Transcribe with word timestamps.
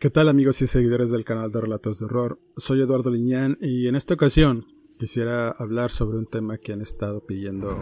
¿Qué 0.00 0.10
tal 0.10 0.28
amigos 0.28 0.62
y 0.62 0.68
seguidores 0.68 1.10
del 1.10 1.24
canal 1.24 1.50
de 1.50 1.60
Relatos 1.60 1.98
de 1.98 2.04
Horror? 2.04 2.38
Soy 2.56 2.80
Eduardo 2.80 3.10
Liñán 3.10 3.58
y 3.60 3.88
en 3.88 3.96
esta 3.96 4.14
ocasión 4.14 4.64
quisiera 4.96 5.50
hablar 5.50 5.90
sobre 5.90 6.18
un 6.18 6.26
tema 6.26 6.58
que 6.58 6.72
han 6.72 6.82
estado 6.82 7.26
pidiendo 7.26 7.76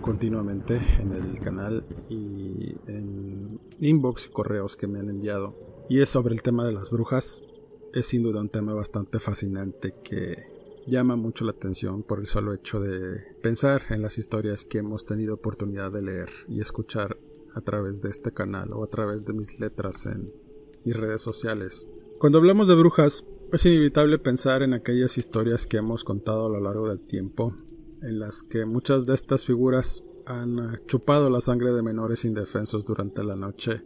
continuamente 0.00 0.80
en 0.98 1.12
el 1.12 1.38
canal 1.40 1.84
y 2.08 2.74
en 2.86 3.60
inbox 3.80 4.28
y 4.28 4.30
correos 4.30 4.78
que 4.78 4.86
me 4.86 4.98
han 4.98 5.10
enviado. 5.10 5.84
Y 5.90 6.00
es 6.00 6.08
sobre 6.08 6.32
el 6.32 6.40
tema 6.40 6.64
de 6.64 6.72
las 6.72 6.90
brujas. 6.90 7.44
Es 7.92 8.06
sin 8.06 8.22
duda 8.22 8.40
un 8.40 8.48
tema 8.48 8.72
bastante 8.72 9.20
fascinante 9.20 9.92
que 10.02 10.46
llama 10.86 11.16
mucho 11.16 11.44
la 11.44 11.50
atención 11.50 12.02
por 12.02 12.18
el 12.18 12.26
solo 12.26 12.54
hecho 12.54 12.80
de 12.80 13.20
pensar 13.42 13.82
en 13.90 14.00
las 14.00 14.16
historias 14.16 14.64
que 14.64 14.78
hemos 14.78 15.04
tenido 15.04 15.34
oportunidad 15.34 15.92
de 15.92 16.00
leer 16.00 16.30
y 16.48 16.60
escuchar 16.60 17.18
a 17.54 17.60
través 17.60 18.00
de 18.00 18.08
este 18.08 18.32
canal 18.32 18.72
o 18.72 18.84
a 18.84 18.88
través 18.88 19.26
de 19.26 19.34
mis 19.34 19.60
letras 19.60 20.06
en 20.06 20.32
y 20.84 20.92
redes 20.92 21.22
sociales. 21.22 21.86
Cuando 22.18 22.38
hablamos 22.38 22.68
de 22.68 22.74
brujas, 22.74 23.24
es 23.52 23.64
inevitable 23.64 24.18
pensar 24.18 24.62
en 24.62 24.74
aquellas 24.74 25.16
historias 25.16 25.66
que 25.66 25.78
hemos 25.78 26.04
contado 26.04 26.46
a 26.46 26.50
lo 26.50 26.60
largo 26.60 26.88
del 26.88 27.00
tiempo, 27.00 27.54
en 28.02 28.18
las 28.18 28.42
que 28.42 28.66
muchas 28.66 29.06
de 29.06 29.14
estas 29.14 29.44
figuras 29.44 30.04
han 30.26 30.58
eh, 30.58 30.78
chupado 30.86 31.30
la 31.30 31.40
sangre 31.40 31.72
de 31.72 31.82
menores 31.82 32.24
indefensos 32.24 32.84
durante 32.84 33.24
la 33.24 33.36
noche 33.36 33.82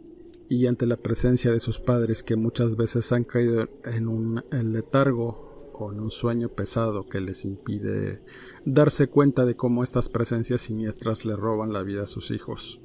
y 0.49 0.67
ante 0.67 0.85
la 0.85 0.97
presencia 0.97 1.51
de 1.51 1.59
sus 1.59 1.79
padres 1.79 2.23
que 2.23 2.35
muchas 2.35 2.75
veces 2.75 3.11
han 3.11 3.23
caído 3.23 3.69
en 3.85 4.07
un 4.07 4.43
letargo 4.51 5.71
o 5.73 5.91
en 5.91 6.01
un 6.01 6.11
sueño 6.11 6.49
pesado 6.49 7.07
que 7.07 7.21
les 7.21 7.45
impide 7.45 8.21
darse 8.65 9.07
cuenta 9.07 9.45
de 9.45 9.55
cómo 9.55 9.83
estas 9.83 10.09
presencias 10.09 10.61
siniestras 10.61 11.25
le 11.25 11.35
roban 11.35 11.71
la 11.71 11.81
vida 11.81 12.03
a 12.03 12.07
sus 12.07 12.29
hijos 12.31 12.81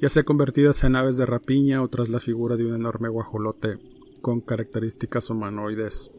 ya 0.00 0.08
sea 0.08 0.24
convertidas 0.24 0.82
en 0.84 0.96
aves 0.96 1.18
de 1.18 1.26
rapiña 1.26 1.82
o 1.82 1.88
tras 1.88 2.08
la 2.08 2.20
figura 2.20 2.56
de 2.56 2.64
un 2.64 2.74
enorme 2.74 3.10
guajolote 3.10 3.78
con 4.22 4.40
características 4.40 5.28
humanoides. 5.28 6.10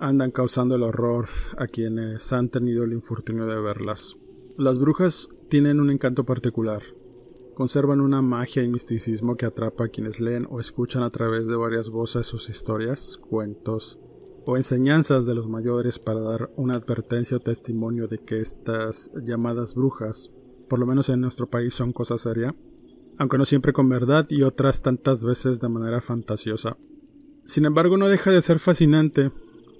Andan 0.00 0.30
causando 0.30 0.76
el 0.76 0.82
horror 0.82 1.28
a 1.58 1.66
quienes 1.66 2.32
han 2.32 2.48
tenido 2.48 2.84
el 2.84 2.92
infortunio 2.92 3.46
de 3.46 3.60
verlas. 3.60 4.16
Las 4.56 4.78
brujas 4.78 5.28
tienen 5.48 5.80
un 5.80 5.90
encanto 5.90 6.24
particular. 6.24 6.82
Conservan 7.54 8.00
una 8.00 8.22
magia 8.22 8.62
y 8.62 8.68
misticismo 8.68 9.36
que 9.36 9.46
atrapa 9.46 9.86
a 9.86 9.88
quienes 9.88 10.20
leen 10.20 10.46
o 10.48 10.60
escuchan 10.60 11.02
a 11.02 11.10
través 11.10 11.46
de 11.46 11.56
varias 11.56 11.90
voces 11.90 12.26
sus 12.26 12.48
historias, 12.48 13.18
cuentos 13.28 13.98
o 14.46 14.56
enseñanzas 14.56 15.26
de 15.26 15.34
los 15.34 15.48
mayores 15.48 15.98
para 15.98 16.20
dar 16.20 16.50
una 16.56 16.76
advertencia 16.76 17.36
o 17.36 17.40
testimonio 17.40 18.06
de 18.06 18.18
que 18.18 18.40
estas 18.40 19.10
llamadas 19.22 19.74
brujas, 19.74 20.30
por 20.68 20.78
lo 20.78 20.86
menos 20.86 21.10
en 21.10 21.20
nuestro 21.20 21.50
país, 21.50 21.74
son 21.74 21.92
cosa 21.92 22.16
seria 22.16 22.54
aunque 23.18 23.36
no 23.36 23.44
siempre 23.44 23.72
con 23.72 23.88
verdad 23.88 24.26
y 24.30 24.42
otras 24.42 24.80
tantas 24.82 25.24
veces 25.24 25.60
de 25.60 25.68
manera 25.68 26.00
fantasiosa. 26.00 26.76
Sin 27.44 27.64
embargo, 27.64 27.96
no 27.96 28.08
deja 28.08 28.30
de 28.30 28.42
ser 28.42 28.60
fascinante 28.60 29.32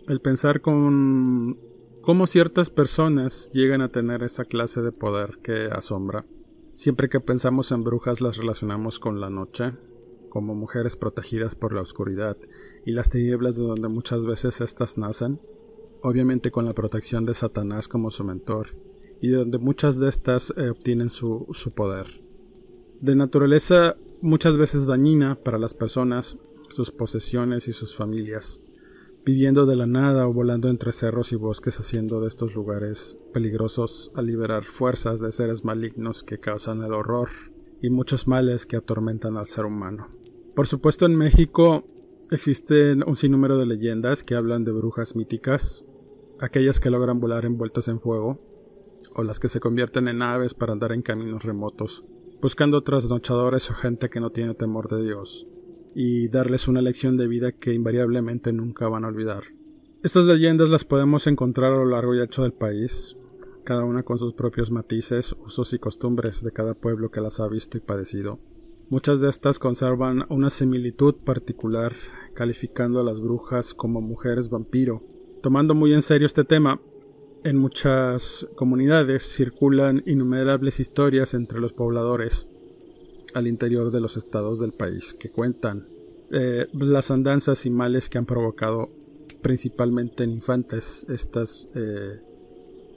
el 0.08 0.20
pensar 0.20 0.60
con 0.60 1.58
cómo 2.02 2.26
ciertas 2.26 2.70
personas 2.70 3.50
llegan 3.52 3.80
a 3.80 3.90
tener 3.90 4.22
esa 4.22 4.44
clase 4.44 4.80
de 4.82 4.92
poder 4.92 5.38
que 5.42 5.66
asombra. 5.66 6.26
Siempre 6.72 7.08
que 7.08 7.20
pensamos 7.20 7.70
en 7.70 7.84
brujas 7.84 8.20
las 8.20 8.36
relacionamos 8.36 8.98
con 8.98 9.20
la 9.20 9.30
noche, 9.30 9.72
como 10.30 10.54
mujeres 10.54 10.96
protegidas 10.96 11.54
por 11.54 11.72
la 11.72 11.80
oscuridad 11.80 12.36
y 12.84 12.92
las 12.92 13.10
tinieblas 13.10 13.56
de 13.56 13.64
donde 13.64 13.88
muchas 13.88 14.24
veces 14.24 14.60
éstas 14.60 14.98
nacen, 14.98 15.40
obviamente 16.02 16.50
con 16.50 16.64
la 16.64 16.72
protección 16.72 17.24
de 17.24 17.34
Satanás 17.34 17.88
como 17.88 18.10
su 18.10 18.24
mentor, 18.24 18.76
y 19.20 19.28
de 19.28 19.36
donde 19.36 19.58
muchas 19.58 19.98
de 19.98 20.08
estas 20.08 20.52
eh, 20.56 20.70
obtienen 20.70 21.10
su, 21.10 21.46
su 21.52 21.72
poder 21.72 22.27
de 23.00 23.14
naturaleza 23.14 23.96
muchas 24.20 24.56
veces 24.56 24.86
dañina 24.86 25.36
para 25.36 25.58
las 25.58 25.74
personas, 25.74 26.36
sus 26.70 26.90
posesiones 26.90 27.68
y 27.68 27.72
sus 27.72 27.94
familias, 27.94 28.62
viviendo 29.24 29.66
de 29.66 29.76
la 29.76 29.86
nada 29.86 30.26
o 30.26 30.32
volando 30.32 30.68
entre 30.68 30.92
cerros 30.92 31.32
y 31.32 31.36
bosques 31.36 31.78
haciendo 31.78 32.20
de 32.20 32.28
estos 32.28 32.54
lugares 32.54 33.18
peligrosos 33.32 34.10
a 34.14 34.22
liberar 34.22 34.64
fuerzas 34.64 35.20
de 35.20 35.30
seres 35.32 35.64
malignos 35.64 36.24
que 36.24 36.40
causan 36.40 36.82
el 36.82 36.92
horror 36.92 37.28
y 37.80 37.90
muchos 37.90 38.26
males 38.26 38.66
que 38.66 38.76
atormentan 38.76 39.36
al 39.36 39.46
ser 39.46 39.64
humano. 39.64 40.08
Por 40.56 40.66
supuesto 40.66 41.06
en 41.06 41.14
México 41.14 41.84
existen 42.32 43.04
un 43.06 43.16
sinnúmero 43.16 43.58
de 43.58 43.66
leyendas 43.66 44.24
que 44.24 44.34
hablan 44.34 44.64
de 44.64 44.72
brujas 44.72 45.14
míticas, 45.14 45.84
aquellas 46.40 46.80
que 46.80 46.90
logran 46.90 47.20
volar 47.20 47.44
envueltas 47.44 47.86
en 47.86 48.00
fuego, 48.00 48.40
o 49.14 49.22
las 49.22 49.38
que 49.38 49.48
se 49.48 49.60
convierten 49.60 50.08
en 50.08 50.22
aves 50.22 50.54
para 50.54 50.72
andar 50.72 50.92
en 50.92 51.02
caminos 51.02 51.44
remotos, 51.44 52.04
buscando 52.40 52.82
trasnochadores 52.82 53.70
o 53.70 53.74
gente 53.74 54.08
que 54.08 54.20
no 54.20 54.30
tiene 54.30 54.54
temor 54.54 54.88
de 54.88 55.02
Dios, 55.02 55.46
y 55.94 56.28
darles 56.28 56.68
una 56.68 56.82
lección 56.82 57.16
de 57.16 57.28
vida 57.28 57.52
que 57.52 57.74
invariablemente 57.74 58.52
nunca 58.52 58.88
van 58.88 59.04
a 59.04 59.08
olvidar. 59.08 59.44
Estas 60.02 60.26
leyendas 60.26 60.70
las 60.70 60.84
podemos 60.84 61.26
encontrar 61.26 61.72
a 61.72 61.76
lo 61.76 61.86
largo 61.86 62.14
y 62.14 62.20
ancho 62.20 62.42
del 62.42 62.52
país, 62.52 63.16
cada 63.64 63.84
una 63.84 64.02
con 64.02 64.16
sus 64.18 64.32
propios 64.32 64.70
matices, 64.70 65.34
usos 65.44 65.72
y 65.72 65.78
costumbres 65.78 66.42
de 66.42 66.52
cada 66.52 66.74
pueblo 66.74 67.10
que 67.10 67.20
las 67.20 67.40
ha 67.40 67.48
visto 67.48 67.76
y 67.76 67.80
padecido. 67.80 68.38
Muchas 68.90 69.20
de 69.20 69.28
estas 69.28 69.58
conservan 69.58 70.24
una 70.30 70.48
similitud 70.48 71.16
particular, 71.16 71.92
calificando 72.32 73.00
a 73.00 73.02
las 73.02 73.20
brujas 73.20 73.74
como 73.74 74.00
mujeres 74.00 74.48
vampiro. 74.48 75.02
Tomando 75.42 75.74
muy 75.74 75.92
en 75.92 76.00
serio 76.00 76.26
este 76.26 76.44
tema, 76.44 76.80
en 77.44 77.56
muchas 77.56 78.48
comunidades 78.56 79.22
circulan 79.22 80.02
innumerables 80.06 80.80
historias 80.80 81.34
entre 81.34 81.60
los 81.60 81.72
pobladores 81.72 82.48
al 83.34 83.46
interior 83.46 83.90
de 83.90 84.00
los 84.00 84.16
estados 84.16 84.58
del 84.58 84.72
país 84.72 85.14
que 85.14 85.30
cuentan 85.30 85.88
eh, 86.30 86.66
las 86.72 87.10
andanzas 87.10 87.64
y 87.66 87.70
males 87.70 88.08
que 88.08 88.18
han 88.18 88.26
provocado 88.26 88.90
principalmente 89.42 90.24
en 90.24 90.30
infantes 90.30 91.06
estas 91.08 91.68
eh, 91.74 92.20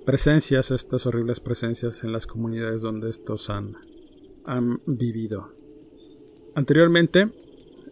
presencias, 0.05 0.71
estas 0.71 1.05
horribles 1.05 1.39
presencias 1.39 2.03
en 2.03 2.11
las 2.11 2.25
comunidades 2.25 2.81
donde 2.81 3.09
estos 3.09 3.49
han, 3.49 3.77
han 4.45 4.81
vivido. 4.85 5.53
Anteriormente, 6.55 7.31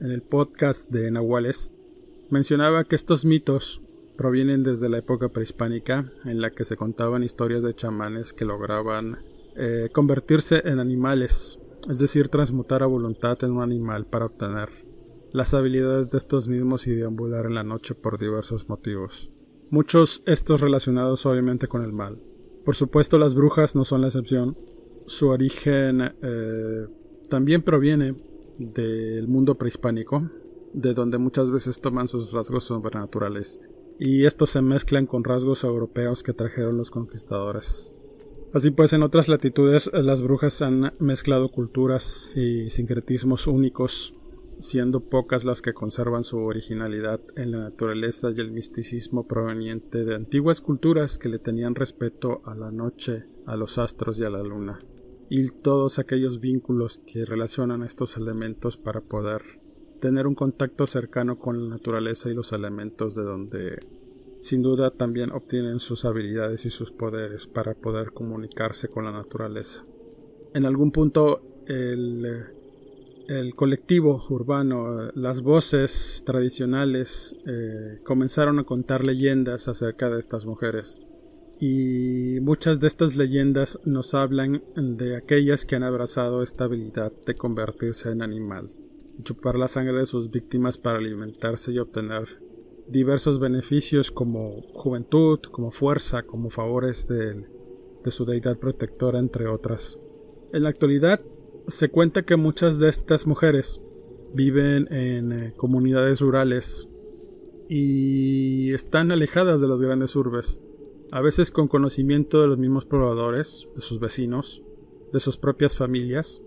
en 0.02 0.12
el 0.12 0.22
podcast 0.22 0.90
de 0.90 1.12
Nahuales, 1.12 1.74
mencionaba 2.30 2.84
que 2.84 2.96
estos 2.96 3.26
mitos 3.26 3.82
provienen 4.20 4.64
desde 4.64 4.90
la 4.90 4.98
época 4.98 5.30
prehispánica 5.30 6.12
en 6.26 6.42
la 6.42 6.52
que 6.52 6.66
se 6.66 6.76
contaban 6.76 7.24
historias 7.24 7.64
de 7.64 7.74
chamanes 7.74 8.34
que 8.34 8.44
lograban 8.44 9.20
eh, 9.56 9.88
convertirse 9.94 10.62
en 10.66 10.80
animales, 10.80 11.58
es 11.90 12.00
decir, 12.00 12.28
transmutar 12.28 12.84
a 12.84 12.88
voluntad 12.88 13.42
en 13.46 13.52
un 13.52 13.64
animal 13.64 14.08
para 14.08 14.26
obtener 14.26 14.68
las 15.32 15.54
habilidades 15.54 16.10
de 16.10 16.18
estos 16.18 16.50
mismos 16.50 16.86
y 16.88 16.96
deambular 16.96 17.46
en 17.46 17.54
la 17.54 17.64
noche 17.64 17.96
por 17.96 18.20
diversos 18.20 18.68
motivos. 18.68 19.32
Muchos 19.70 20.22
estos 20.26 20.60
relacionados 20.60 21.26
obviamente 21.26 21.70
con 21.70 21.82
el 21.82 21.94
mal. 21.94 22.22
Por 22.66 22.76
supuesto 22.76 23.18
las 23.20 23.36
brujas 23.36 23.74
no 23.74 23.86
son 23.86 24.02
la 24.02 24.08
excepción. 24.08 24.58
Su 25.06 25.30
origen 25.30 26.02
eh, 26.02 26.88
también 27.30 27.62
proviene 27.62 28.18
del 28.58 29.30
mundo 29.30 29.56
prehispánico, 29.56 30.30
de 30.74 30.94
donde 30.94 31.18
muchas 31.18 31.50
veces 31.52 31.80
toman 31.80 32.10
sus 32.10 32.34
rasgos 32.34 32.66
sobrenaturales 32.66 33.62
y 34.00 34.26
estos 34.26 34.52
se 34.52 34.62
mezclan 34.62 35.06
con 35.06 35.24
rasgos 35.24 35.64
europeos 35.64 36.24
que 36.24 36.34
trajeron 36.34 36.78
los 36.78 36.90
conquistadores. 36.90 37.96
Así 38.54 38.72
pues, 38.72 38.94
en 38.94 39.04
otras 39.04 39.28
latitudes 39.28 39.92
las 39.94 40.22
brujas 40.22 40.62
han 40.62 40.92
mezclado 41.00 41.50
culturas 41.50 42.32
y 42.36 42.70
sincretismos 42.70 43.46
únicos 43.46 44.16
siendo 44.60 45.02
pocas 45.02 45.46
las 45.46 45.62
que 45.62 45.74
conservan 45.74 46.24
su 46.24 46.38
originalidad 46.38 47.22
en 47.36 47.52
la 47.52 47.60
naturaleza 47.60 48.32
y 48.32 48.40
el 48.40 48.52
misticismo 48.52 49.28
proveniente 49.28 50.04
de 50.04 50.16
antiguas 50.16 50.62
culturas 50.62 51.18
que 51.18 51.30
le 51.30 51.40
tenían 51.40 51.76
respeto 51.76 52.42
a 52.46 52.56
la 52.56 52.72
noche, 52.72 53.26
a 53.46 53.56
los 53.56 53.78
astros 53.78 54.20
y 54.20 54.26
a 54.26 54.30
la 54.30 54.44
luna, 54.44 54.78
y 55.30 55.50
todos 55.50 55.98
aquellos 55.98 56.40
vínculos 56.40 57.02
que 57.08 57.26
relacionan 57.26 57.84
estos 57.84 58.18
elementos 58.18 58.78
para 58.78 59.02
poder 59.02 59.59
tener 60.00 60.28
un 60.28 60.36
contacto 60.36 60.86
cercano 60.88 61.38
con 61.38 61.64
la 61.64 61.76
naturaleza 61.76 62.30
y 62.30 62.34
los 62.34 62.54
elementos 62.54 63.16
de 63.16 63.24
donde 63.24 63.80
sin 64.40 64.62
duda 64.62 64.92
también 64.92 65.32
obtienen 65.32 65.80
sus 65.80 66.06
habilidades 66.06 66.66
y 66.66 66.70
sus 66.70 66.92
poderes 66.92 67.46
para 67.48 67.74
poder 67.74 68.12
comunicarse 68.12 68.88
con 68.88 69.06
la 69.06 69.12
naturaleza. 69.12 69.86
En 70.54 70.66
algún 70.66 70.92
punto 70.92 71.64
el, 71.68 72.26
el 73.28 73.54
colectivo 73.54 74.26
urbano, 74.30 75.12
las 75.14 75.42
voces 75.42 76.24
tradicionales 76.26 77.36
eh, 77.46 78.00
comenzaron 78.04 78.60
a 78.60 78.64
contar 78.64 79.06
leyendas 79.06 79.68
acerca 79.68 80.10
de 80.10 80.20
estas 80.20 80.46
mujeres. 80.46 81.00
Y 81.60 82.40
muchas 82.42 82.80
de 82.80 82.88
estas 82.88 83.18
leyendas 83.18 83.80
nos 83.84 84.14
hablan 84.14 84.64
de 84.76 85.18
aquellas 85.18 85.66
que 85.66 85.76
han 85.76 85.84
abrazado 85.84 86.42
esta 86.42 86.64
habilidad 86.64 87.12
de 87.26 87.36
convertirse 87.36 88.10
en 88.10 88.22
animal, 88.22 88.70
chupar 89.24 89.56
la 89.58 89.68
sangre 89.68 90.00
de 90.00 90.06
sus 90.06 90.30
víctimas 90.32 90.78
para 90.78 91.00
alimentarse 91.00 91.72
y 91.72 91.80
obtener 91.80 92.42
diversos 92.88 93.40
beneficios 93.40 94.12
como 94.12 94.62
juventud, 94.74 95.40
como 95.52 95.72
fuerza, 95.72 96.24
como 96.24 96.50
favores 96.50 97.08
de, 97.08 97.46
su 98.10 98.26
deidad 98.26 98.58
protectora, 98.58 99.20
entre 99.20 99.48
otras. 99.48 100.00
En 100.52 100.64
la 100.64 100.70
actualidad 100.70 101.22
se 101.68 101.90
cuenta 101.90 102.24
que 102.24 102.36
muchas 102.36 102.80
de 102.80 102.90
estas 102.90 103.28
mujeres 103.28 103.80
viven 104.34 104.92
en 104.92 105.32
eh, 105.32 105.54
comunidades 105.56 106.22
rurales 106.22 106.90
y 107.68 108.74
están 108.74 109.12
alejadas 109.12 109.62
de 109.62 109.68
las 109.68 109.80
grandes 109.80 110.16
urbes, 110.16 110.60
a 111.12 111.22
veces 111.22 111.52
con 111.52 111.68
conocimiento 111.68 112.42
de 112.42 112.48
los 112.48 112.58
mismos 112.58 112.86
probadores, 112.86 113.70
de 113.76 113.82
sus 113.82 114.00
vecinos, 114.00 114.64
de 115.14 115.20
sus 115.20 115.38
propias 115.38 115.76
familias 115.76 116.42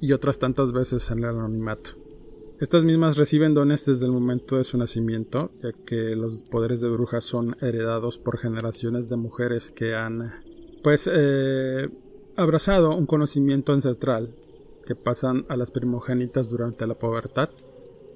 y 0.00 0.12
otras 0.12 0.38
tantas 0.38 0.72
veces 0.72 1.10
en 1.10 1.20
el 1.20 1.24
anonimato. 1.26 2.05
Estas 2.58 2.84
mismas 2.84 3.18
reciben 3.18 3.52
dones 3.52 3.84
desde 3.84 4.06
el 4.06 4.12
momento 4.12 4.56
de 4.56 4.64
su 4.64 4.78
nacimiento, 4.78 5.50
ya 5.62 5.72
que 5.84 6.16
los 6.16 6.42
poderes 6.42 6.80
de 6.80 6.88
brujas 6.88 7.22
son 7.22 7.54
heredados 7.60 8.16
por 8.16 8.38
generaciones 8.38 9.10
de 9.10 9.16
mujeres 9.16 9.70
que 9.70 9.94
han, 9.94 10.32
pues, 10.82 11.06
eh, 11.12 11.90
abrazado 12.34 12.96
un 12.96 13.04
conocimiento 13.04 13.74
ancestral 13.74 14.34
que 14.86 14.94
pasan 14.94 15.44
a 15.50 15.56
las 15.56 15.70
primogénitas 15.70 16.48
durante 16.48 16.86
la 16.86 16.94
pubertad. 16.94 17.50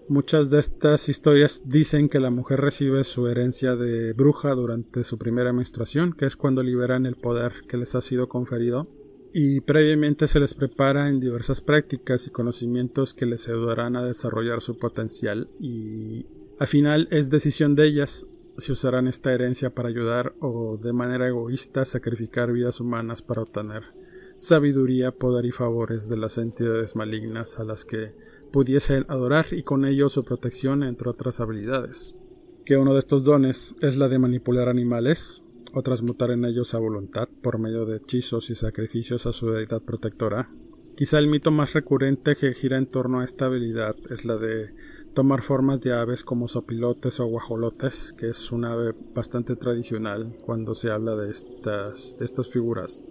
Muchas 0.09 0.49
de 0.49 0.61
estas 0.61 1.11
historias 1.11 1.65
dicen 1.67 2.09
que 2.09 2.19
la 2.19 2.31
mujer 2.31 2.63
recibe 2.63 3.05
su 3.05 3.29
herencia 3.29 3.77
de 3.77 4.15
bruja 4.15 4.55
durante 4.55 5.05
su 5.05 5.19
primera 5.19 5.53
menstruación, 5.53 6.15
que 6.15 6.25
es 6.25 6.37
cuando 6.37 6.63
liberan 6.63 7.05
el 7.05 7.17
poder 7.17 7.53
que 7.69 7.77
les 7.77 7.95
ha 7.95 8.01
sido 8.01 8.31
conferido 8.31 8.89
y 9.33 9.61
previamente 9.61 10.27
se 10.27 10.41
les 10.41 10.55
prepara 10.55 11.09
en 11.09 11.21
diversas 11.21 11.61
prácticas 11.61 12.27
y 12.27 12.31
conocimientos 12.31 13.15
que 13.15 13.27
les 13.27 13.49
ayudarán 13.49 13.97
a 13.97 14.05
desarrollar 14.05 14.61
su 14.61 14.79
potencial 14.79 15.49
y 15.61 16.27
al 16.59 16.67
final 16.67 17.09
es 17.11 17.31
decisión 17.31 17.75
de 17.75 17.87
ellas 17.87 18.27
si 18.59 18.73
usarán 18.73 19.07
esta 19.07 19.33
herencia 19.33 19.71
para 19.71 19.89
ayudar 19.89 20.35
o 20.41 20.77
de 20.77 20.93
manera 20.93 21.29
egoísta 21.29 21.85
sacrificar 21.85 22.53
vidas 22.53 22.81
humanas 22.81 23.23
para 23.23 23.43
obtener 23.43 24.01
sabiduría, 24.41 25.13
poder 25.13 25.45
y 25.45 25.53
favores 25.53 26.09
de 26.09 26.17
las 26.17 26.39
entidades 26.39 26.97
malignas 26.97 27.61
a 27.61 27.65
las 27.65 27.85
que 27.85 28.15
pudiesen 28.51 29.05
adorar 29.09 29.47
y 29.53 29.63
con 29.63 29.85
ello 29.85 30.09
su 30.09 30.25
protección 30.25 30.83
entre 30.83 31.11
otras 31.11 31.41
habilidades. 31.41 32.17
Que 32.65 32.79
uno 32.79 32.95
de 32.95 33.01
estos 33.01 33.23
dones 33.23 33.75
es 33.83 33.99
la 33.99 34.09
de 34.09 34.19
manipular 34.19 34.71
animales, 34.71 35.43
o 35.75 35.83
transmutar 35.83 36.31
en 36.31 36.45
ellos 36.45 36.75
a 36.75 36.79
voluntad 36.79 37.29
por 37.43 37.59
medio 37.59 37.87
de 37.87 37.99
hechizos 37.99 38.51
y 38.51 38.55
sacrificios 38.55 39.27
a 39.27 39.33
su 39.33 39.51
deidad 39.51 39.83
protectora. 39.83 40.51
Quizá 40.97 41.19
el 41.19 41.29
mito 41.29 41.51
más 41.51 41.73
recurrente 41.73 42.37
que 42.37 42.53
gira 42.53 42.77
en 42.77 42.87
torno 42.87 43.21
a 43.21 43.25
esta 43.25 43.47
habilidad 43.47 43.97
es 44.11 44.25
la 44.25 44.37
de 44.37 44.75
tomar 45.15 45.43
formas 45.43 45.81
de 45.81 45.93
aves 45.93 46.25
como 46.25 46.49
sopilotes 46.49 47.21
o 47.21 47.27
guajolotes, 47.27 48.13
que 48.13 48.29
es 48.29 48.53
una 48.53 48.73
ave 48.73 48.95
bastante 49.15 49.57
tradicional 49.57 50.37
cuando 50.45 50.75
se 50.75 50.91
habla 50.91 51.17
de 51.17 51.31
estas, 51.31 52.19
de 52.19 52.25
estas 52.25 52.49
figuras. 52.49 53.03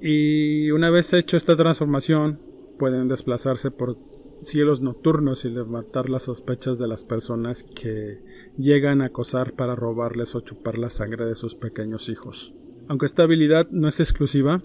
Y 0.00 0.70
una 0.70 0.90
vez 0.90 1.12
hecho 1.12 1.36
esta 1.36 1.56
transformación, 1.56 2.40
pueden 2.78 3.08
desplazarse 3.08 3.70
por 3.70 3.96
cielos 4.42 4.80
nocturnos 4.80 5.44
y 5.44 5.50
levantar 5.50 6.08
las 6.08 6.24
sospechas 6.24 6.78
de 6.78 6.88
las 6.88 7.04
personas 7.04 7.64
que 7.64 8.22
llegan 8.56 9.00
a 9.00 9.06
acosar 9.06 9.54
para 9.54 9.74
robarles 9.74 10.34
o 10.34 10.40
chupar 10.40 10.78
la 10.78 10.90
sangre 10.90 11.24
de 11.24 11.34
sus 11.34 11.54
pequeños 11.54 12.08
hijos. 12.08 12.54
Aunque 12.88 13.06
esta 13.06 13.24
habilidad 13.24 13.68
no 13.70 13.88
es 13.88 14.00
exclusiva, 14.00 14.62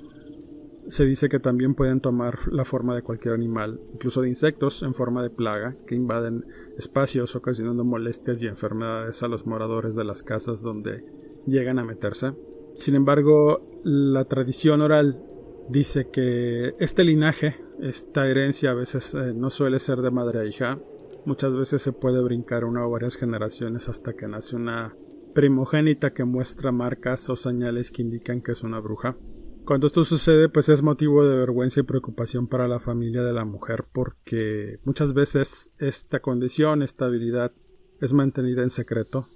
se 0.87 1.05
dice 1.05 1.29
que 1.29 1.39
también 1.39 1.75
pueden 1.75 2.01
tomar 2.01 2.39
la 2.51 2.65
forma 2.65 2.95
de 2.95 3.01
cualquier 3.01 3.33
animal, 3.33 3.79
incluso 3.93 4.21
de 4.21 4.29
insectos 4.29 4.83
en 4.83 4.93
forma 4.93 5.23
de 5.23 5.29
plaga, 5.29 5.75
que 5.87 5.95
invaden 5.95 6.45
espacios 6.77 7.35
ocasionando 7.35 7.83
molestias 7.83 8.41
y 8.41 8.47
enfermedades 8.47 9.23
a 9.23 9.27
los 9.27 9.45
moradores 9.45 9.95
de 9.95 10.03
las 10.03 10.23
casas 10.23 10.61
donde 10.61 11.05
llegan 11.45 11.79
a 11.79 11.85
meterse. 11.85 12.33
Sin 12.73 12.95
embargo, 12.95 13.81
la 13.83 14.25
tradición 14.25 14.81
oral 14.81 15.21
dice 15.69 16.09
que 16.09 16.73
este 16.79 17.03
linaje 17.03 17.63
esta 17.81 18.27
herencia 18.27 18.71
a 18.71 18.75
veces 18.75 19.13
eh, 19.13 19.33
no 19.35 19.49
suele 19.49 19.79
ser 19.79 19.99
de 19.99 20.11
madre 20.11 20.39
a 20.39 20.45
hija. 20.45 20.79
Muchas 21.25 21.55
veces 21.55 21.81
se 21.81 21.91
puede 21.91 22.21
brincar 22.21 22.65
una 22.65 22.85
o 22.85 22.89
varias 22.89 23.15
generaciones 23.15 23.89
hasta 23.89 24.13
que 24.13 24.27
nace 24.27 24.55
una 24.55 24.95
primogénita 25.33 26.13
que 26.13 26.25
muestra 26.25 26.71
marcas 26.71 27.29
o 27.29 27.35
señales 27.35 27.91
que 27.91 28.01
indican 28.01 28.41
que 28.41 28.51
es 28.51 28.63
una 28.63 28.79
bruja. 28.79 29.17
Cuando 29.65 29.87
esto 29.87 30.03
sucede, 30.03 30.49
pues 30.49 30.67
es 30.67 30.81
motivo 30.81 31.25
de 31.25 31.37
vergüenza 31.37 31.79
y 31.79 31.83
preocupación 31.83 32.47
para 32.47 32.67
la 32.67 32.79
familia 32.79 33.23
de 33.23 33.33
la 33.33 33.45
mujer 33.45 33.85
porque 33.91 34.79
muchas 34.83 35.13
veces 35.13 35.73
esta 35.79 36.19
condición, 36.19 36.83
esta 36.83 37.05
habilidad 37.05 37.53
es 38.01 38.13
mantenida 38.13 38.63
en 38.63 38.69
secreto 38.69 39.27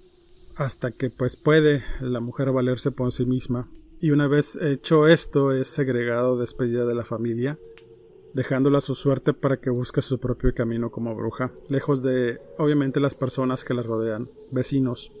hasta 0.56 0.90
que 0.90 1.08
pues 1.08 1.36
puede 1.36 1.82
la 2.00 2.20
mujer 2.20 2.52
valerse 2.52 2.90
por 2.90 3.12
sí 3.12 3.24
misma 3.24 3.70
y 4.00 4.10
una 4.10 4.28
vez 4.28 4.58
hecho 4.60 5.08
esto 5.08 5.52
es 5.52 5.68
segregado 5.68 6.38
despedida 6.38 6.84
de 6.84 6.94
la 6.94 7.04
familia 7.04 7.58
dejándola 8.34 8.80
su 8.80 8.94
suerte 8.94 9.34
para 9.34 9.58
que 9.58 9.70
busque 9.70 10.02
su 10.02 10.18
propio 10.20 10.54
camino 10.54 10.90
como 10.90 11.14
bruja, 11.14 11.52
lejos 11.68 12.02
de, 12.02 12.40
obviamente, 12.58 13.00
las 13.00 13.14
personas 13.14 13.64
que 13.64 13.74
la 13.74 13.82
rodean, 13.82 14.30
vecinos, 14.50 15.12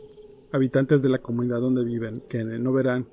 habitantes 0.52 1.02
de 1.02 1.08
la 1.08 1.18
comunidad 1.18 1.60
donde 1.60 1.84
viven, 1.84 2.22
que 2.28 2.44
no 2.44 2.72
verán 2.72 3.08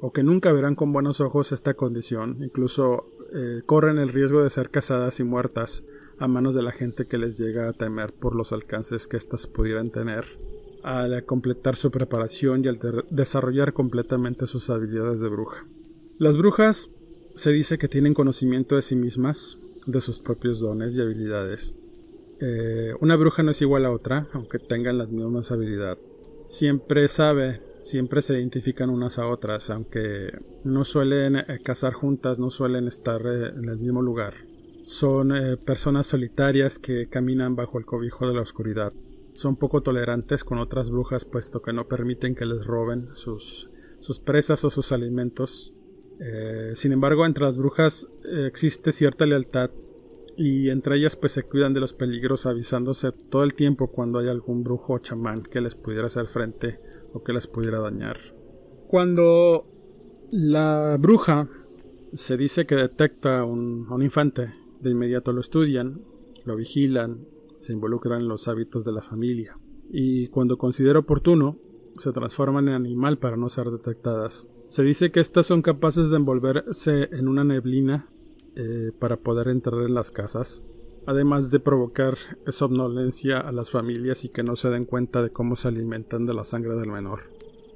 o 0.00 0.12
que 0.12 0.22
nunca 0.22 0.52
verán 0.52 0.74
con 0.74 0.92
buenos 0.92 1.20
ojos 1.20 1.52
esta 1.52 1.74
condición, 1.74 2.42
incluso 2.42 3.08
eh, 3.32 3.62
corren 3.64 3.98
el 3.98 4.10
riesgo 4.10 4.42
de 4.42 4.50
ser 4.50 4.70
casadas 4.70 5.20
y 5.20 5.24
muertas 5.24 5.84
a 6.18 6.28
manos 6.28 6.54
de 6.54 6.62
la 6.62 6.72
gente 6.72 7.06
que 7.06 7.18
les 7.18 7.38
llega 7.38 7.68
a 7.68 7.72
temer 7.72 8.12
por 8.12 8.34
los 8.34 8.52
alcances 8.52 9.06
que 9.06 9.16
éstas 9.16 9.46
pudieran 9.46 9.90
tener 9.90 10.24
al 10.86 11.24
completar 11.24 11.74
su 11.74 11.90
preparación 11.90 12.64
y 12.64 12.68
al 12.68 12.78
desarrollar 13.10 13.72
completamente 13.72 14.46
sus 14.46 14.70
habilidades 14.70 15.18
de 15.18 15.28
bruja. 15.28 15.66
Las 16.16 16.36
brujas 16.36 16.90
se 17.34 17.50
dice 17.50 17.76
que 17.76 17.88
tienen 17.88 18.14
conocimiento 18.14 18.76
de 18.76 18.82
sí 18.82 18.94
mismas, 18.94 19.58
de 19.84 20.00
sus 20.00 20.20
propios 20.20 20.60
dones 20.60 20.96
y 20.96 21.00
habilidades. 21.00 21.76
Eh, 22.40 22.94
una 23.00 23.16
bruja 23.16 23.42
no 23.42 23.50
es 23.50 23.60
igual 23.62 23.84
a 23.84 23.90
otra, 23.90 24.28
aunque 24.32 24.60
tengan 24.60 24.96
las 24.96 25.08
mismas 25.08 25.50
habilidades. 25.50 25.98
Siempre 26.46 27.08
sabe, 27.08 27.62
siempre 27.82 28.22
se 28.22 28.34
identifican 28.34 28.88
unas 28.88 29.18
a 29.18 29.26
otras, 29.26 29.70
aunque 29.70 30.38
no 30.62 30.84
suelen 30.84 31.34
eh, 31.34 31.58
cazar 31.64 31.94
juntas, 31.94 32.38
no 32.38 32.50
suelen 32.50 32.86
estar 32.86 33.22
eh, 33.26 33.48
en 33.48 33.68
el 33.68 33.78
mismo 33.78 34.02
lugar. 34.02 34.34
Son 34.84 35.32
personas 35.64 36.06
solitarias 36.06 36.78
que 36.78 37.08
caminan 37.08 37.56
bajo 37.56 37.76
el 37.76 37.84
cobijo 37.84 38.28
de 38.28 38.34
la 38.34 38.42
oscuridad. 38.42 38.92
Son 39.36 39.56
poco 39.56 39.82
tolerantes 39.82 40.44
con 40.44 40.58
otras 40.58 40.90
brujas, 40.90 41.24
puesto 41.24 41.62
que 41.62 41.72
no 41.72 41.88
permiten 41.88 42.34
que 42.34 42.46
les 42.46 42.66
roben 42.66 43.08
sus, 43.14 43.70
sus 44.00 44.18
presas 44.18 44.64
o 44.64 44.70
sus 44.70 44.92
alimentos 44.92 45.76
eh, 46.18 46.72
sin 46.74 46.92
embargo, 46.92 47.26
entre 47.26 47.44
las 47.44 47.58
brujas 47.58 48.08
eh, 48.24 48.46
existe 48.46 48.92
cierta 48.92 49.26
lealtad 49.26 49.70
y 50.36 50.70
entre 50.70 50.96
ellas 50.96 51.16
pues 51.16 51.32
se 51.32 51.42
cuidan 51.42 51.72
de 51.72 51.80
los 51.80 51.94
peligros 51.94 52.46
avisándose 52.46 53.10
todo 53.12 53.42
el 53.42 53.54
tiempo 53.54 53.88
cuando 53.88 54.18
hay 54.18 54.28
algún 54.28 54.62
brujo 54.62 54.94
o 54.94 54.98
chamán 54.98 55.42
que 55.42 55.60
les 55.60 55.74
pudiera 55.74 56.06
hacer 56.06 56.26
frente 56.26 56.78
o 57.12 57.22
que 57.22 57.32
les 57.32 57.46
pudiera 57.46 57.80
dañar. 57.80 58.18
Cuando 58.86 59.66
la 60.30 60.96
bruja 60.98 61.48
se 62.12 62.36
dice 62.36 62.66
que 62.66 62.76
detecta 62.76 63.44
un, 63.44 63.86
un 63.90 64.02
infante, 64.02 64.52
de 64.80 64.90
inmediato 64.90 65.32
lo 65.32 65.40
estudian, 65.40 66.02
lo 66.44 66.56
vigilan, 66.56 67.26
se 67.58 67.72
involucran 67.72 68.22
en 68.22 68.28
los 68.28 68.48
hábitos 68.48 68.84
de 68.84 68.92
la 68.92 69.02
familia 69.02 69.58
y 69.90 70.28
cuando 70.28 70.58
considera 70.58 70.98
oportuno 70.98 71.58
se 71.98 72.12
transforman 72.12 72.68
en 72.68 72.74
animal 72.74 73.18
para 73.18 73.36
no 73.36 73.48
ser 73.48 73.70
detectadas. 73.70 74.48
Se 74.68 74.82
dice 74.82 75.10
que 75.10 75.20
estas 75.20 75.46
son 75.46 75.62
capaces 75.62 76.10
de 76.10 76.16
envolverse 76.16 77.08
en 77.12 77.28
una 77.28 77.44
neblina 77.44 78.08
eh, 78.56 78.90
para 78.98 79.16
poder 79.16 79.48
entrar 79.48 79.82
en 79.82 79.94
las 79.94 80.10
casas. 80.10 80.64
además 81.08 81.52
de 81.52 81.60
provocar 81.60 82.16
somnolencia 82.48 83.38
a 83.38 83.52
las 83.52 83.70
familias 83.70 84.24
y 84.24 84.28
que 84.28 84.42
no 84.42 84.56
se 84.56 84.70
den 84.70 84.84
cuenta 84.84 85.22
de 85.22 85.30
cómo 85.30 85.54
se 85.54 85.68
alimentan 85.68 86.26
de 86.26 86.34
la 86.34 86.42
sangre 86.42 86.74
del 86.74 86.90
menor. 86.90 87.30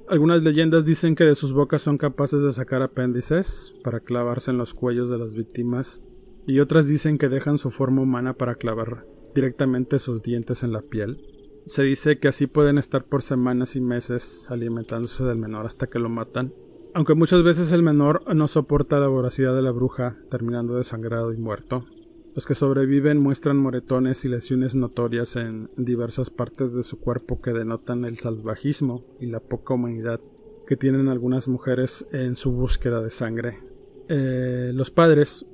Algunas 0.09 0.43
leyendas 0.43 0.83
dicen 0.83 1.15
que 1.15 1.23
de 1.23 1.35
sus 1.35 1.53
bocas 1.53 1.81
son 1.81 1.97
capaces 1.97 2.43
de 2.43 2.51
sacar 2.51 2.81
apéndices 2.81 3.73
para 3.85 4.01
clavarse 4.01 4.51
en 4.51 4.57
los 4.57 4.73
cuellos 4.73 5.09
de 5.09 5.17
las 5.17 5.33
víctimas 5.33 6.03
y 6.45 6.59
otras 6.59 6.89
dicen 6.89 7.17
que 7.17 7.29
dejan 7.29 7.57
su 7.57 7.71
forma 7.71 8.01
humana 8.01 8.33
para 8.33 8.55
clavar 8.55 9.05
directamente 9.33 9.99
sus 9.99 10.21
dientes 10.21 10.63
en 10.63 10.73
la 10.73 10.81
piel. 10.81 11.25
Se 11.65 11.83
dice 11.83 12.19
que 12.19 12.27
así 12.27 12.47
pueden 12.47 12.77
estar 12.77 13.05
por 13.05 13.21
semanas 13.21 13.75
y 13.75 13.81
meses 13.81 14.47
alimentándose 14.49 15.23
del 15.23 15.39
menor 15.39 15.65
hasta 15.65 15.87
que 15.87 15.99
lo 15.99 16.09
matan, 16.09 16.53
aunque 16.93 17.13
muchas 17.13 17.43
veces 17.43 17.71
el 17.71 17.83
menor 17.83 18.23
no 18.35 18.47
soporta 18.47 18.99
la 18.99 19.07
voracidad 19.07 19.55
de 19.55 19.61
la 19.61 19.71
bruja, 19.71 20.17
terminando 20.29 20.75
desangrado 20.75 21.31
y 21.33 21.37
muerto. 21.37 21.85
Los 22.33 22.45
que 22.45 22.55
sobreviven 22.55 23.17
muestran 23.17 23.57
moretones 23.57 24.23
y 24.23 24.29
lesiones 24.29 24.75
notorias 24.75 25.35
en 25.35 25.69
diversas 25.75 26.29
partes 26.29 26.73
de 26.73 26.83
su 26.83 26.99
cuerpo 26.99 27.41
que 27.41 27.51
denotan 27.51 28.05
el 28.05 28.19
salvajismo 28.19 29.05
y 29.19 29.27
la 29.27 29.39
poca 29.41 29.73
humanidad 29.73 30.21
que 30.65 30.77
tienen 30.77 31.09
algunas 31.09 31.47
mujeres 31.49 32.05
en 32.11 32.35
su 32.35 32.53
búsqueda 32.53 33.01
de 33.01 33.09
sangre. 33.09 33.59
Eh, 34.07 34.71
los 34.73 34.91
padres 34.91 35.45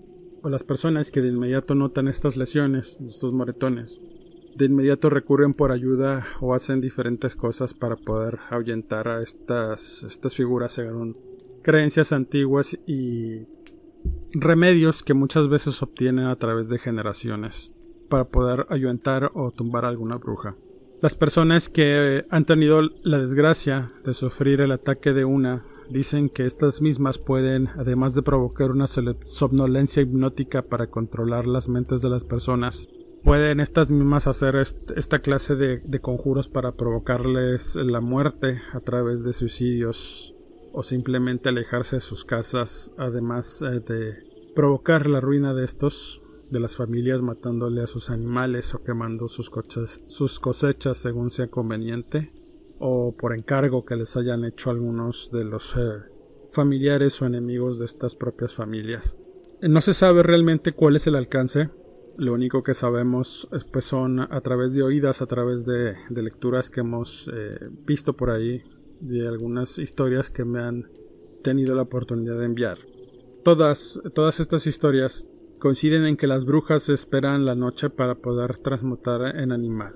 las 0.49 0.63
personas 0.63 1.11
que 1.11 1.21
de 1.21 1.29
inmediato 1.29 1.75
notan 1.75 2.07
estas 2.07 2.37
lesiones, 2.37 2.97
estos 3.05 3.33
moretones, 3.33 3.99
de 4.55 4.65
inmediato 4.65 5.09
recurren 5.09 5.53
por 5.53 5.71
ayuda 5.71 6.25
o 6.41 6.53
hacen 6.55 6.81
diferentes 6.81 7.35
cosas 7.35 7.73
para 7.73 7.95
poder 7.95 8.39
ahuyentar 8.49 9.07
a 9.07 9.21
estas, 9.21 10.03
estas 10.03 10.35
figuras 10.35 10.71
según 10.71 11.15
creencias 11.61 12.11
antiguas 12.11 12.77
y 12.87 13.47
remedios 14.31 15.03
que 15.03 15.13
muchas 15.13 15.47
veces 15.47 15.81
obtienen 15.83 16.25
a 16.25 16.35
través 16.37 16.69
de 16.69 16.79
generaciones 16.79 17.73
para 18.09 18.25
poder 18.25 18.65
ayuntar 18.69 19.31
o 19.33 19.51
tumbar 19.51 19.85
a 19.85 19.89
alguna 19.89 20.17
bruja. 20.17 20.55
Las 21.01 21.15
personas 21.15 21.69
que 21.69 22.25
han 22.29 22.45
tenido 22.45 22.81
la 23.03 23.19
desgracia 23.19 23.91
de 24.03 24.15
sufrir 24.15 24.61
el 24.61 24.71
ataque 24.71 25.13
de 25.13 25.25
una 25.25 25.63
dicen 25.89 26.29
que 26.29 26.45
estas 26.45 26.81
mismas 26.81 27.17
pueden, 27.17 27.69
además 27.77 28.15
de 28.15 28.21
provocar 28.21 28.71
una 28.71 28.87
somnolencia 28.87 30.01
hipnótica 30.01 30.61
para 30.61 30.87
controlar 30.87 31.47
las 31.47 31.69
mentes 31.69 32.01
de 32.01 32.09
las 32.09 32.23
personas, 32.23 32.89
pueden 33.23 33.59
estas 33.59 33.89
mismas 33.89 34.27
hacer 34.27 34.55
esta 34.55 35.19
clase 35.19 35.55
de, 35.55 35.99
conjuros 35.99 36.47
para 36.47 36.73
provocarles 36.73 37.75
la 37.75 38.01
muerte 38.01 38.61
a 38.73 38.79
través 38.79 39.23
de 39.23 39.33
suicidios 39.33 40.35
o 40.73 40.83
simplemente 40.83 41.49
alejarse 41.49 41.97
de 41.97 42.01
sus 42.01 42.23
casas, 42.23 42.93
además 42.97 43.61
eh, 43.61 43.79
de 43.79 44.15
provocar 44.55 45.07
la 45.07 45.19
ruina 45.19 45.53
de 45.53 45.65
estos, 45.65 46.21
de 46.51 46.59
las 46.59 46.75
familias 46.75 47.21
matándole 47.21 47.81
a 47.81 47.87
sus 47.87 48.09
animales 48.09 48.73
o 48.73 48.83
quemando 48.83 49.27
sus 49.27 49.49
cosechas 50.39 50.97
según 50.97 51.31
sea 51.31 51.47
conveniente, 51.47 52.31
o 52.79 53.15
por 53.15 53.33
encargo 53.33 53.85
que 53.85 53.95
les 53.95 54.15
hayan 54.17 54.45
hecho 54.45 54.69
algunos 54.69 55.29
de 55.31 55.43
los 55.43 55.75
eh, 55.75 56.01
familiares 56.51 57.21
o 57.21 57.25
enemigos 57.25 57.79
de 57.79 57.85
estas 57.85 58.15
propias 58.15 58.53
familias. 58.53 59.17
No 59.61 59.81
se 59.81 59.93
sabe 59.93 60.23
realmente 60.23 60.73
cuál 60.73 60.95
es 60.95 61.07
el 61.07 61.15
alcance, 61.15 61.69
lo 62.17 62.33
único 62.33 62.63
que 62.63 62.73
sabemos 62.73 63.47
eh, 63.51 63.57
pues 63.71 63.85
son 63.85 64.19
a 64.19 64.41
través 64.41 64.73
de 64.73 64.83
oídas, 64.83 65.21
a 65.21 65.27
través 65.27 65.65
de, 65.65 65.95
lecturas 66.09 66.69
que 66.69 66.81
hemos 66.81 67.31
visto 67.85 68.15
por 68.15 68.29
ahí, 68.29 68.63
de 68.99 69.27
algunas 69.27 69.77
historias 69.77 70.29
que 70.29 70.45
me 70.45 70.61
han 70.61 70.89
tenido 71.43 71.75
la 71.75 71.83
oportunidad 71.83 72.39
de 72.39 72.45
enviar. 72.45 72.79
Todas, 73.43 74.01
todas 74.13 74.39
estas 74.39 74.67
historias 74.67 75.25
coinciden 75.59 76.05
en 76.05 76.17
que 76.17 76.27
las 76.27 76.45
brujas 76.45 76.89
esperan 76.89 77.45
la 77.45 77.55
noche 77.55 77.89
para 77.89 78.15
poder 78.15 78.59
transmutar 78.59 79.35
en 79.37 79.51
animal, 79.51 79.95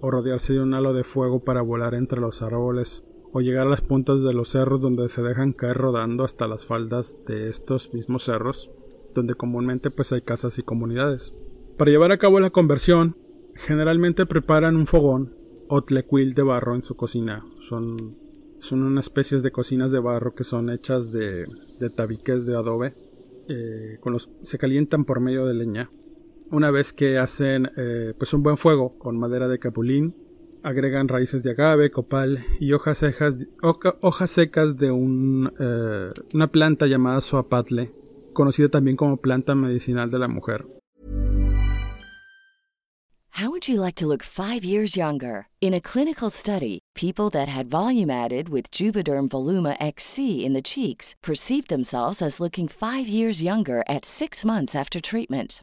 o 0.00 0.10
rodearse 0.10 0.52
de 0.52 0.60
un 0.60 0.74
halo 0.74 0.92
de 0.92 1.04
fuego 1.04 1.44
para 1.44 1.62
volar 1.62 1.94
entre 1.94 2.20
los 2.20 2.42
árboles, 2.42 3.04
o 3.32 3.40
llegar 3.40 3.66
a 3.66 3.70
las 3.70 3.82
puntas 3.82 4.22
de 4.22 4.32
los 4.32 4.48
cerros 4.48 4.80
donde 4.80 5.08
se 5.08 5.22
dejan 5.22 5.52
caer 5.52 5.76
rodando 5.76 6.24
hasta 6.24 6.48
las 6.48 6.64
faldas 6.64 7.16
de 7.26 7.48
estos 7.48 7.92
mismos 7.92 8.24
cerros, 8.24 8.70
donde 9.14 9.34
comúnmente 9.34 9.90
pues 9.90 10.12
hay 10.12 10.22
casas 10.22 10.58
y 10.58 10.62
comunidades. 10.62 11.34
Para 11.76 11.90
llevar 11.90 12.12
a 12.12 12.18
cabo 12.18 12.40
la 12.40 12.50
conversión, 12.50 13.16
generalmente 13.54 14.26
preparan 14.26 14.76
un 14.76 14.86
fogón 14.86 15.34
o 15.68 15.82
tlecuil 15.82 16.34
de 16.34 16.42
barro 16.42 16.74
en 16.74 16.82
su 16.82 16.96
cocina. 16.96 17.44
Son 17.58 18.16
son 18.66 18.82
unas 18.82 19.06
especies 19.06 19.42
de 19.42 19.52
cocinas 19.52 19.92
de 19.92 20.00
barro 20.00 20.34
que 20.34 20.44
son 20.44 20.70
hechas 20.70 21.12
de, 21.12 21.46
tabiques 21.94 22.46
de 22.46 22.56
adobe. 22.56 22.94
Eh, 23.48 23.98
con 24.00 24.12
los, 24.12 24.30
se 24.42 24.58
calientan 24.58 25.04
por 25.04 25.20
medio 25.20 25.46
de 25.46 25.54
leña. 25.54 25.90
Una 26.50 26.70
vez 26.70 26.92
que 26.92 27.18
hacen 27.18 27.70
eh, 27.76 28.14
pues 28.16 28.32
un 28.32 28.44
buen 28.44 28.56
fuego 28.56 28.96
con 28.98 29.18
madera 29.18 29.48
de 29.48 29.58
capulín, 29.58 30.14
agregan 30.62 31.08
raíces 31.08 31.42
de 31.42 31.50
agave, 31.50 31.90
copal 31.90 32.44
y 32.60 32.72
hojas, 32.72 33.04
hojas 34.00 34.30
secas 34.30 34.76
de 34.76 34.86
eh, 34.86 36.10
una 36.34 36.46
planta 36.46 36.86
llamada 36.86 37.20
suapatle, 37.20 37.92
conocida 38.32 38.68
también 38.68 38.96
como 38.96 39.16
planta 39.16 39.56
medicinal 39.56 40.08
de 40.08 40.18
la 40.20 40.28
mujer. 40.28 40.64
How 43.38 43.50
would 43.50 43.68
you 43.68 43.82
like 43.82 43.96
to 43.96 44.06
look 44.06 44.22
five 44.22 44.64
years 44.64 44.96
younger? 44.96 45.48
In 45.60 45.74
a 45.74 45.80
clinical 45.80 46.30
study, 46.30 46.78
people 46.94 47.28
that 47.30 47.48
had 47.48 47.66
volume 47.66 48.08
added 48.08 48.48
with 48.48 48.70
Juvederm 48.70 49.28
Voluma 49.28 49.76
XC 49.78 50.42
in 50.46 50.54
the 50.54 50.62
cheeks 50.62 51.14
perceived 51.22 51.68
themselves 51.68 52.22
as 52.22 52.40
looking 52.40 52.66
five 52.66 53.06
years 53.08 53.42
younger 53.42 53.82
at 53.88 54.06
six 54.06 54.42
months 54.42 54.74
after 54.74 55.00
treatment. 55.00 55.62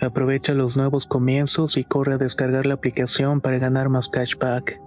Aprovecha 0.00 0.54
los 0.54 0.76
nuevos 0.76 1.06
comienzos 1.06 1.76
y 1.76 1.84
corre 1.84 2.14
a 2.14 2.18
descargar 2.18 2.66
la 2.66 2.74
aplicación 2.74 3.40
para 3.40 3.58
ganar 3.58 3.88
más 3.88 4.08
cashback. 4.08 4.80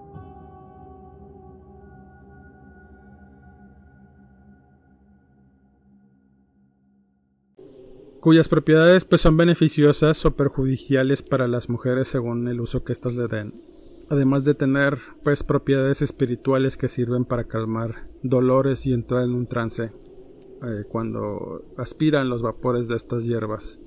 cuyas 8.22 8.48
propiedades 8.48 9.03
pues 9.03 9.22
son 9.22 9.36
beneficiosas 9.36 10.24
o 10.25 10.36
perjudiciales 10.36 11.24
para 11.24 11.48
las 11.48 11.70
mujeres 11.70 12.08
según 12.08 12.48
el 12.48 12.62
uso 12.62 12.84
que 12.84 12.94
éstas 12.94 13.15
le 13.15 13.27
den. 13.27 13.62
Además 14.10 14.44
de 14.44 14.53
tener 14.53 15.00
pues 15.24 15.44
propiedades 15.44 16.01
espirituales 16.01 16.77
que 16.77 16.88
sirven 16.88 17.25
para 17.25 17.46
calmar 17.46 18.06
dolores 18.22 18.86
y 18.86 18.94
entrar 18.94 19.24
en 19.24 19.34
un 19.34 19.48
trance 19.48 19.86
eh, 19.86 20.84
cuando 20.88 21.65
aspiran 21.77 22.30
los 22.30 22.44
vapores 22.44 22.88
de 22.88 22.96
estas 22.96 23.25
hierbas. 23.25 23.80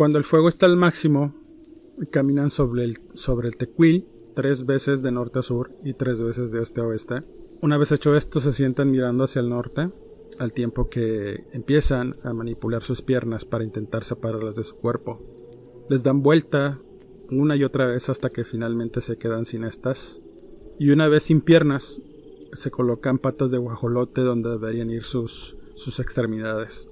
Cuando 0.00 0.16
el 0.16 0.24
fuego 0.24 0.48
está 0.48 0.64
al 0.64 0.78
máximo, 0.78 1.34
caminan 2.10 2.48
sobre 2.48 2.84
el, 2.84 2.96
sobre 3.12 3.48
el 3.48 3.58
tequil 3.58 4.08
tres 4.34 4.64
veces 4.64 5.02
de 5.02 5.12
norte 5.12 5.40
a 5.40 5.42
sur 5.42 5.72
y 5.84 5.92
tres 5.92 6.22
veces 6.22 6.50
de 6.50 6.60
oeste 6.60 6.80
a 6.80 6.84
oeste. 6.86 7.20
Una 7.60 7.76
vez 7.76 7.92
hecho 7.92 8.16
esto, 8.16 8.40
se 8.40 8.52
sientan 8.52 8.90
mirando 8.90 9.24
hacia 9.24 9.40
el 9.40 9.50
norte, 9.50 9.90
al 10.38 10.54
tiempo 10.54 10.88
que 10.88 11.44
empiezan 11.52 12.16
a 12.24 12.32
manipular 12.32 12.82
sus 12.82 13.02
piernas 13.02 13.44
para 13.44 13.62
intentar 13.62 14.04
separarlas 14.04 14.56
de 14.56 14.64
su 14.64 14.76
cuerpo. 14.76 15.20
Les 15.90 16.02
dan 16.02 16.22
vuelta 16.22 16.80
una 17.30 17.54
y 17.56 17.64
otra 17.64 17.84
vez 17.84 18.08
hasta 18.08 18.30
que 18.30 18.44
finalmente 18.44 19.02
se 19.02 19.18
quedan 19.18 19.44
sin 19.44 19.64
estas. 19.64 20.22
Y 20.78 20.92
una 20.92 21.08
vez 21.08 21.24
sin 21.24 21.42
piernas, 21.42 22.00
se 22.54 22.70
colocan 22.70 23.18
patas 23.18 23.50
de 23.50 23.58
guajolote 23.58 24.22
donde 24.22 24.48
deberían 24.48 24.88
ir 24.88 25.02
sus, 25.02 25.58
sus 25.74 26.00
extremidades. 26.00 26.89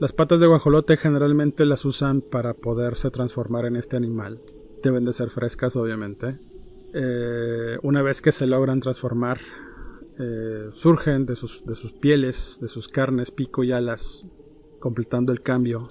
Las 0.00 0.14
patas 0.14 0.40
de 0.40 0.46
guajolote 0.46 0.96
generalmente 0.96 1.66
las 1.66 1.84
usan 1.84 2.22
para 2.22 2.54
poderse 2.54 3.10
transformar 3.10 3.66
en 3.66 3.76
este 3.76 3.98
animal. 3.98 4.40
Deben 4.82 5.04
de 5.04 5.12
ser 5.12 5.28
frescas, 5.28 5.76
obviamente. 5.76 6.38
Eh, 6.94 7.76
una 7.82 8.00
vez 8.00 8.22
que 8.22 8.32
se 8.32 8.46
logran 8.46 8.80
transformar, 8.80 9.40
eh, 10.18 10.70
surgen 10.72 11.26
de 11.26 11.36
sus, 11.36 11.66
de 11.66 11.74
sus 11.74 11.92
pieles, 11.92 12.60
de 12.62 12.68
sus 12.68 12.88
carnes, 12.88 13.30
pico 13.30 13.62
y 13.62 13.72
alas, 13.72 14.24
completando 14.78 15.32
el 15.32 15.42
cambio. 15.42 15.88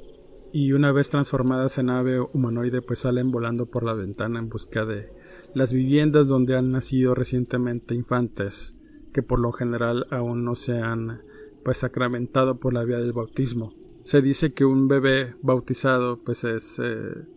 Y 0.51 0.71
una 0.71 0.91
vez 0.91 1.11
transformadas 1.11 1.77
en 1.77 1.91
ave 1.91 2.19
humanoide, 2.19 2.81
pues 2.81 2.97
salen 2.97 3.29
volando 3.29 3.67
por 3.67 3.83
la 3.83 3.93
ventana 3.93 4.39
en 4.39 4.49
busca 4.49 4.85
de 4.85 5.13
las 5.53 5.71
viviendas 5.71 6.27
donde 6.27 6.57
han 6.57 6.71
nacido 6.71 7.13
recientemente 7.13 7.93
infantes, 7.93 8.75
que 9.13 9.21
por 9.21 9.39
lo 9.39 9.51
general 9.51 10.07
aún 10.09 10.43
no 10.43 10.55
se 10.55 10.79
han 10.79 11.21
pues 11.63 11.77
sacramentado 11.77 12.59
por 12.59 12.73
la 12.73 12.83
vía 12.85 12.97
del 12.97 13.13
bautismo 13.13 13.78
se 14.09 14.23
dice 14.23 14.53
que 14.53 14.65
un 14.65 14.87
bebé 14.87 15.35
bautizado 15.43 16.17
pues 16.23 16.43
es 16.43 16.81
eh, 16.83 17.27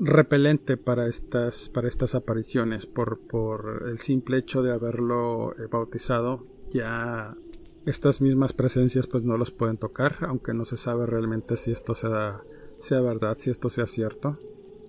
repelente 0.00 0.78
para 0.78 1.06
estas, 1.06 1.68
para 1.68 1.86
estas 1.86 2.14
apariciones 2.14 2.86
por, 2.86 3.18
por 3.26 3.84
el 3.90 3.98
simple 3.98 4.38
hecho 4.38 4.62
de 4.62 4.72
haberlo 4.72 5.52
eh, 5.58 5.66
bautizado 5.70 6.46
ya 6.70 7.36
estas 7.84 8.22
mismas 8.22 8.54
presencias 8.54 9.06
pues 9.06 9.22
no 9.22 9.36
los 9.36 9.50
pueden 9.50 9.76
tocar 9.76 10.16
aunque 10.22 10.54
no 10.54 10.64
se 10.64 10.78
sabe 10.78 11.04
realmente 11.04 11.58
si 11.58 11.72
esto 11.72 11.94
sea, 11.94 12.42
sea 12.78 13.02
verdad 13.02 13.36
si 13.38 13.50
esto 13.50 13.68
sea 13.68 13.86
cierto. 13.86 14.38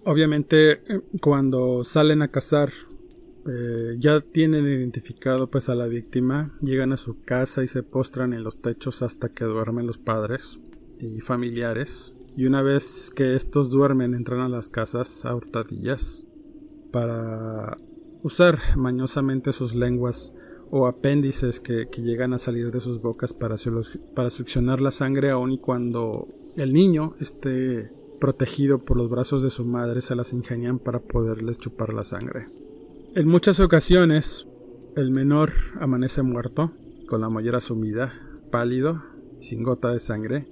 Obviamente 0.06 0.72
eh, 0.72 1.02
cuando 1.20 1.84
salen 1.84 2.22
a 2.22 2.32
cazar 2.32 2.72
ya 4.00 4.22
tienen 4.22 4.66
identificado 4.66 5.52
pues 5.52 5.70
a 5.70 5.76
la 5.76 5.86
víctima, 5.86 6.58
llegan 6.64 6.94
a 6.94 6.98
su 6.98 7.22
casa 7.22 7.64
y 7.64 7.68
se 7.68 7.84
postran 7.84 8.34
en 8.34 8.44
los 8.44 8.60
techos 8.60 9.04
hasta 9.04 9.30
que 9.30 9.46
duermen 9.46 9.86
los 9.86 10.00
padres 10.00 10.60
y 11.00 11.22
familiares, 11.22 12.14
y 12.38 12.46
una 12.46 12.62
vez 12.62 13.12
que 13.16 13.36
estos 13.36 13.70
duermen 13.70 14.14
entran 14.14 14.42
a 14.42 14.50
las 14.50 14.70
casas 14.70 15.26
a 15.26 15.36
hurtadillas 15.36 16.28
para 16.92 17.78
usar 18.24 18.60
mañosamente 18.76 19.54
sus 19.54 19.76
lenguas 19.76 20.34
o 20.72 20.88
apéndices 20.88 21.60
que, 21.60 21.88
llegan 21.98 22.34
a 22.34 22.38
salir 22.38 22.72
de 22.72 22.82
sus 22.82 23.02
bocas 23.02 23.34
para, 23.34 23.56
para 24.16 24.30
succionar 24.30 24.82
la 24.82 24.92
sangre 24.92 25.30
aun 25.30 25.52
y 25.52 25.58
cuando 25.60 26.28
el 26.56 26.74
niño 26.74 27.16
esté 27.20 27.92
protegido 28.20 28.84
por 28.84 28.98
los 28.98 29.10
brazos 29.10 29.44
de 29.44 29.50
su 29.50 29.66
madre 29.66 30.02
se 30.02 30.16
las 30.16 30.34
ingenian 30.34 30.80
para 30.80 31.00
poderles 31.00 31.58
chupar 31.58 31.94
la 31.94 32.04
sangre. 32.04 32.50
En 33.14 33.28
muchas 33.28 33.60
ocasiones 33.60 34.48
el 34.96 35.12
menor 35.12 35.52
amanece 35.80 36.22
muerto, 36.22 36.72
con 37.08 37.22
la 37.22 37.30
mollera 37.30 37.60
sumida, 37.60 38.14
pálido, 38.52 39.04
sin 39.40 39.64
gota 39.64 39.92
de 39.92 40.00
sangre, 40.00 40.48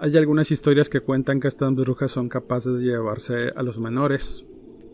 hay 0.00 0.16
algunas 0.16 0.50
historias 0.50 0.88
que 0.88 1.00
cuentan 1.00 1.40
que 1.40 1.48
estas 1.48 1.74
brujas 1.74 2.10
son 2.10 2.28
capaces 2.28 2.78
de 2.78 2.86
llevarse 2.86 3.52
a 3.54 3.62
los 3.62 3.78
menores 3.78 4.44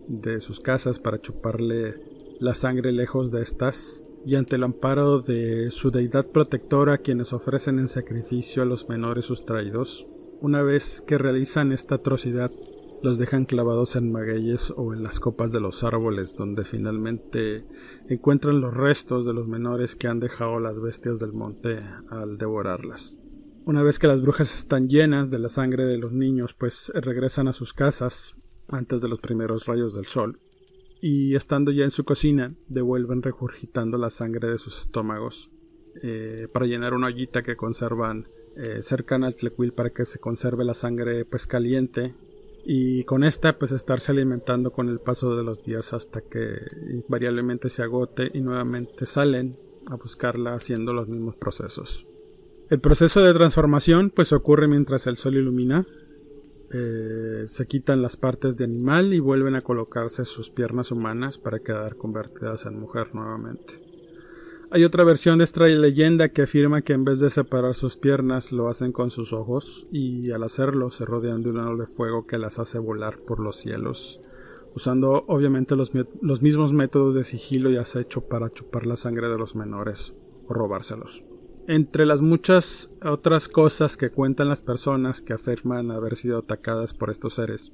de 0.08 0.40
sus 0.40 0.60
casas 0.60 0.98
para 0.98 1.20
chuparle 1.20 2.00
la 2.38 2.54
sangre 2.54 2.92
lejos 2.92 3.30
de 3.30 3.42
estas 3.42 4.06
y 4.26 4.34
ante 4.34 4.56
el 4.56 4.64
amparo 4.64 5.20
de 5.20 5.70
su 5.70 5.90
deidad 5.90 6.26
protectora 6.26 6.98
quienes 6.98 7.32
ofrecen 7.32 7.78
en 7.78 7.88
sacrificio 7.88 8.62
a 8.62 8.66
los 8.66 8.88
menores 8.88 9.26
sustraídos. 9.26 10.06
Una 10.40 10.62
vez 10.62 11.02
que 11.06 11.18
realizan 11.18 11.72
esta 11.72 11.96
atrocidad, 11.96 12.50
los 13.02 13.18
dejan 13.18 13.44
clavados 13.44 13.96
en 13.96 14.12
magueyes 14.12 14.72
o 14.76 14.92
en 14.92 15.02
las 15.02 15.20
copas 15.20 15.52
de 15.52 15.60
los 15.60 15.84
árboles, 15.84 16.36
donde 16.36 16.64
finalmente 16.64 17.64
encuentran 18.08 18.60
los 18.60 18.74
restos 18.74 19.24
de 19.24 19.32
los 19.32 19.48
menores 19.48 19.96
que 19.96 20.08
han 20.08 20.20
dejado 20.20 20.60
las 20.60 20.80
bestias 20.80 21.18
del 21.18 21.32
monte 21.32 21.78
al 22.10 22.36
devorarlas. 22.36 23.19
Una 23.70 23.85
vez 23.85 24.00
que 24.00 24.09
las 24.09 24.20
brujas 24.20 24.52
están 24.52 24.88
llenas 24.88 25.30
de 25.30 25.38
la 25.38 25.48
sangre 25.48 25.85
de 25.85 25.96
los 25.96 26.12
niños, 26.12 26.54
pues 26.54 26.90
regresan 26.92 27.46
a 27.46 27.52
sus 27.52 27.72
casas 27.72 28.35
antes 28.72 29.00
de 29.00 29.06
los 29.06 29.20
primeros 29.20 29.66
rayos 29.66 29.94
del 29.94 30.06
sol. 30.06 30.40
Y 31.00 31.37
estando 31.37 31.70
ya 31.70 31.85
en 31.85 31.92
su 31.92 32.02
cocina, 32.02 32.52
devuelven 32.66 33.22
regurgitando 33.22 33.96
la 33.96 34.11
sangre 34.11 34.48
de 34.48 34.59
sus 34.59 34.80
estómagos 34.80 35.52
eh, 36.02 36.48
para 36.52 36.66
llenar 36.66 36.94
una 36.94 37.06
ollita 37.06 37.44
que 37.44 37.54
conservan 37.54 38.26
eh, 38.56 38.83
cercana 38.83 39.28
al 39.28 39.37
tlecuil 39.37 39.72
para 39.72 39.90
que 39.90 40.04
se 40.04 40.18
conserve 40.18 40.64
la 40.64 40.74
sangre 40.74 41.24
pues 41.24 41.46
caliente 41.46 42.16
y 42.64 43.04
con 43.04 43.22
esta 43.22 43.56
pues 43.56 43.70
estarse 43.70 44.11
alimentando 44.11 44.72
con 44.72 44.88
el 44.88 44.98
paso 44.98 45.37
de 45.37 45.44
los 45.44 45.64
días 45.64 45.92
hasta 45.92 46.22
que 46.22 46.56
invariablemente 46.90 47.70
se 47.70 47.85
agote 47.85 48.33
y 48.35 48.40
nuevamente 48.40 49.06
salen 49.06 49.56
a 49.87 49.94
buscarla 49.94 50.54
haciendo 50.54 50.92
los 50.92 51.09
mismos 51.09 51.37
procesos. 51.37 52.10
El 52.70 52.78
proceso 52.78 53.20
de 53.20 53.35
transformación 53.35 54.12
pues 54.14 54.33
ocurre 54.33 54.68
mientras 54.68 55.09
el 55.09 55.16
sol 55.16 55.35
ilumina. 55.35 55.88
Eh, 56.72 57.46
se 57.48 57.66
quitan 57.66 58.00
las 58.00 58.16
partes 58.16 58.56
de 58.56 58.62
animal 58.62 59.12
y 59.12 59.18
vuelven 59.18 59.56
a 59.56 59.61
colocarse 59.61 60.24
sus 60.24 60.50
piernas 60.50 60.92
humanas 60.92 61.37
para 61.37 61.59
quedar 61.59 61.96
convertidas 61.96 62.66
en 62.66 62.78
mujer 62.78 63.12
nuevamente. 63.12 63.83
Hay 64.70 64.85
otra 64.85 65.02
versión 65.02 65.38
de 65.38 65.44
esta 65.44 65.66
leyenda 65.66 66.28
que 66.28 66.42
afirma 66.42 66.83
que 66.83 66.92
en 66.92 67.04
vez 67.04 67.18
de 67.18 67.30
separar 67.30 67.74
sus 67.74 67.96
piernas 67.96 68.52
lo 68.52 68.68
hacen 68.68 68.92
con 68.92 69.11
sus 69.11 69.33
ojos 69.33 69.88
y 69.90 70.30
al 70.30 70.44
hacerlo 70.44 70.90
se 70.90 71.04
rodean 71.04 71.42
de 71.42 71.50
un 71.50 71.59
halo 71.59 71.76
de 71.76 71.88
fuego 71.88 72.24
que 72.24 72.38
las 72.38 72.61
hace 72.61 72.78
volar 72.78 73.18
por 73.18 73.40
los 73.40 73.56
cielos, 73.56 74.20
usando 74.76 75.24
obviamente 75.26 75.74
los, 75.74 75.90
los 76.22 76.40
mismos 76.40 76.72
métodos 76.72 77.16
de 77.16 77.24
sigilo 77.24 77.68
y 77.72 77.78
acecho 77.78 78.20
para 78.28 78.52
chupar 78.52 78.87
la 78.87 78.94
sangre 78.94 79.28
de 79.28 79.38
los 79.38 79.56
menores 79.56 80.14
o 80.46 80.54
robárselos. 80.54 81.24
Entre 81.66 82.07
las 82.07 82.20
muchas 82.20 82.90
otras 83.05 83.49
cosas 83.49 83.96
que 83.96 84.11
cuentan 84.11 84.49
las 84.49 84.62
personas 84.62 85.23
que 85.23 85.35
afirman 85.35 85.90
haber 85.90 86.16
sido 86.16 86.38
atacadas 86.38 86.94
por 86.94 87.11
estos 87.11 87.35
seres, 87.35 87.73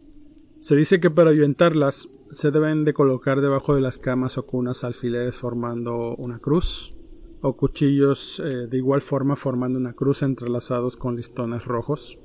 se 0.60 0.76
dice 0.76 1.00
que 1.00 1.10
para 1.10 1.30
ahuyentarlas 1.30 2.08
se 2.30 2.50
deben 2.50 2.84
de 2.84 2.92
colocar 2.92 3.40
debajo 3.40 3.74
de 3.74 3.80
las 3.80 3.98
camas 3.98 4.36
o 4.36 4.46
cunas 4.46 4.84
alfileres 4.84 5.36
formando 5.36 6.16
una 6.16 6.38
cruz, 6.38 6.96
o 7.40 7.56
cuchillos 7.56 8.40
eh, 8.40 8.66
de 8.66 8.76
igual 8.76 9.00
forma 9.00 9.36
formando 9.36 9.78
una 9.78 9.92
cruz 9.92 10.22
entrelazados 10.22 10.96
con 10.96 11.16
listones 11.16 11.64
rojos. 11.64 12.18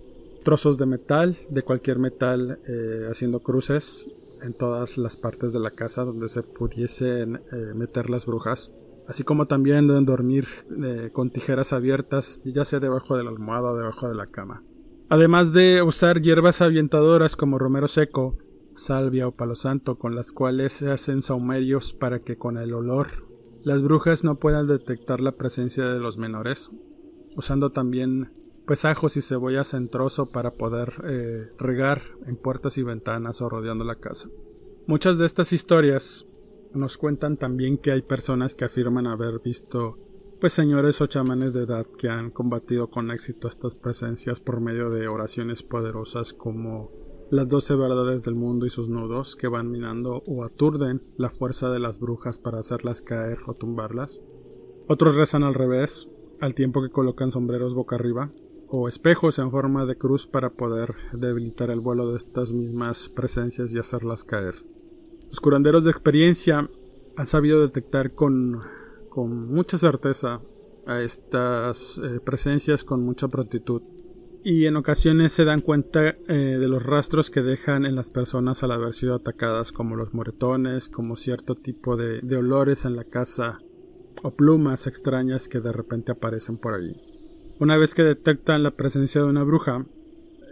trozos 0.43 0.79
de 0.79 0.87
metal, 0.87 1.37
de 1.51 1.61
cualquier 1.61 1.99
metal, 1.99 2.59
eh, 2.67 3.07
haciendo 3.11 3.41
cruces 3.41 4.07
en 4.41 4.55
todas 4.55 4.97
las 4.97 5.15
partes 5.15 5.53
de 5.53 5.59
la 5.59 5.69
casa 5.69 6.03
donde 6.03 6.27
se 6.29 6.41
pudiesen 6.41 7.41
eh, 7.51 7.73
meter 7.75 8.09
las 8.09 8.25
brujas. 8.25 8.71
Así 9.11 9.25
como 9.25 9.45
también 9.45 9.89
deben 9.89 10.05
dormir 10.05 10.47
eh, 10.85 11.09
con 11.11 11.31
tijeras 11.31 11.73
abiertas, 11.73 12.39
ya 12.45 12.63
sea 12.63 12.79
debajo 12.79 13.17
de 13.17 13.25
la 13.25 13.29
almohada 13.29 13.71
o 13.71 13.75
debajo 13.75 14.07
de 14.07 14.15
la 14.15 14.25
cama. 14.25 14.63
Además 15.09 15.51
de 15.51 15.81
usar 15.81 16.21
hierbas 16.21 16.61
avientadoras 16.61 17.35
como 17.35 17.59
romero 17.59 17.89
seco, 17.89 18.37
salvia 18.77 19.27
o 19.27 19.35
palo 19.35 19.55
santo, 19.55 19.99
con 19.99 20.15
las 20.15 20.31
cuales 20.31 20.71
se 20.71 20.89
hacen 20.89 21.21
saumerios 21.21 21.91
para 21.91 22.19
que 22.19 22.37
con 22.37 22.57
el 22.57 22.73
olor 22.73 23.07
las 23.63 23.81
brujas 23.81 24.23
no 24.23 24.39
puedan 24.39 24.65
detectar 24.65 25.19
la 25.19 25.33
presencia 25.33 25.87
de 25.87 25.99
los 25.99 26.17
menores, 26.17 26.71
usando 27.35 27.73
también 27.73 28.31
pues 28.65 28.85
ajos 28.85 29.17
y 29.17 29.21
cebollas 29.21 29.73
en 29.73 29.89
trozo 29.89 30.27
para 30.27 30.51
poder 30.51 30.93
eh, 31.03 31.49
regar 31.57 32.01
en 32.27 32.37
puertas 32.37 32.77
y 32.77 32.83
ventanas 32.83 33.41
o 33.41 33.49
rodeando 33.49 33.83
la 33.83 33.95
casa. 33.95 34.29
Muchas 34.87 35.17
de 35.17 35.25
estas 35.25 35.51
historias 35.51 36.25
nos 36.73 36.97
cuentan 36.97 37.37
también 37.37 37.77
que 37.77 37.91
hay 37.91 38.01
personas 38.01 38.55
que 38.55 38.65
afirman 38.65 39.07
haber 39.07 39.39
visto 39.39 39.97
pues 40.39 40.53
señores 40.53 40.99
o 41.01 41.05
chamanes 41.05 41.53
de 41.53 41.63
edad 41.63 41.85
que 41.85 42.09
han 42.09 42.31
combatido 42.31 42.89
con 42.89 43.11
éxito 43.11 43.47
estas 43.47 43.75
presencias 43.75 44.39
por 44.39 44.59
medio 44.59 44.89
de 44.89 45.07
oraciones 45.07 45.61
poderosas 45.61 46.33
como 46.33 46.89
las 47.29 47.47
doce 47.47 47.75
verdades 47.75 48.23
del 48.23 48.33
mundo 48.33 48.65
y 48.65 48.71
sus 48.71 48.89
nudos 48.89 49.35
que 49.35 49.47
van 49.47 49.69
minando 49.69 50.23
o 50.27 50.43
aturden 50.43 51.03
la 51.15 51.29
fuerza 51.29 51.69
de 51.69 51.79
las 51.79 51.99
brujas 51.99 52.39
para 52.39 52.57
hacerlas 52.57 53.03
caer 53.03 53.37
o 53.45 53.53
tumbarlas. 53.53 54.19
Otros 54.87 55.15
rezan 55.15 55.43
al 55.43 55.53
revés, 55.53 56.09
al 56.39 56.55
tiempo 56.55 56.81
que 56.81 56.89
colocan 56.89 57.29
sombreros 57.29 57.75
boca 57.75 57.95
arriba, 57.95 58.31
o 58.67 58.87
espejos 58.87 59.37
en 59.37 59.51
forma 59.51 59.85
de 59.85 59.95
cruz 59.95 60.27
para 60.27 60.49
poder 60.49 60.95
debilitar 61.13 61.69
el 61.69 61.81
vuelo 61.81 62.11
de 62.11 62.17
estas 62.17 62.51
mismas 62.51 63.09
presencias 63.09 63.73
y 63.73 63.79
hacerlas 63.79 64.23
caer. 64.23 64.55
Los 65.31 65.39
curanderos 65.39 65.85
de 65.85 65.91
experiencia 65.91 66.69
han 67.15 67.25
sabido 67.25 67.61
detectar 67.61 68.11
con, 68.11 68.59
con 69.07 69.49
mucha 69.49 69.77
certeza 69.77 70.41
a 70.85 70.99
estas 70.99 71.99
eh, 72.03 72.19
presencias 72.19 72.83
con 72.83 73.01
mucha 73.05 73.29
prontitud 73.29 73.81
y 74.43 74.65
en 74.65 74.75
ocasiones 74.75 75.31
se 75.31 75.45
dan 75.45 75.61
cuenta 75.61 76.09
eh, 76.09 76.17
de 76.27 76.67
los 76.67 76.83
rastros 76.83 77.29
que 77.29 77.41
dejan 77.41 77.85
en 77.85 77.95
las 77.95 78.09
personas 78.09 78.61
al 78.61 78.71
haber 78.71 78.93
sido 78.93 79.15
atacadas 79.15 79.71
como 79.71 79.95
los 79.95 80.13
moretones, 80.13 80.89
como 80.89 81.15
cierto 81.15 81.55
tipo 81.55 81.95
de, 81.95 82.19
de 82.19 82.35
olores 82.35 82.83
en 82.83 82.97
la 82.97 83.05
casa 83.05 83.59
o 84.23 84.31
plumas 84.31 84.85
extrañas 84.85 85.47
que 85.47 85.61
de 85.61 85.71
repente 85.71 86.11
aparecen 86.11 86.57
por 86.57 86.73
ahí. 86.73 86.99
Una 87.57 87.77
vez 87.77 87.93
que 87.93 88.03
detectan 88.03 88.63
la 88.63 88.71
presencia 88.71 89.21
de 89.21 89.27
una 89.27 89.43
bruja, 89.43 89.85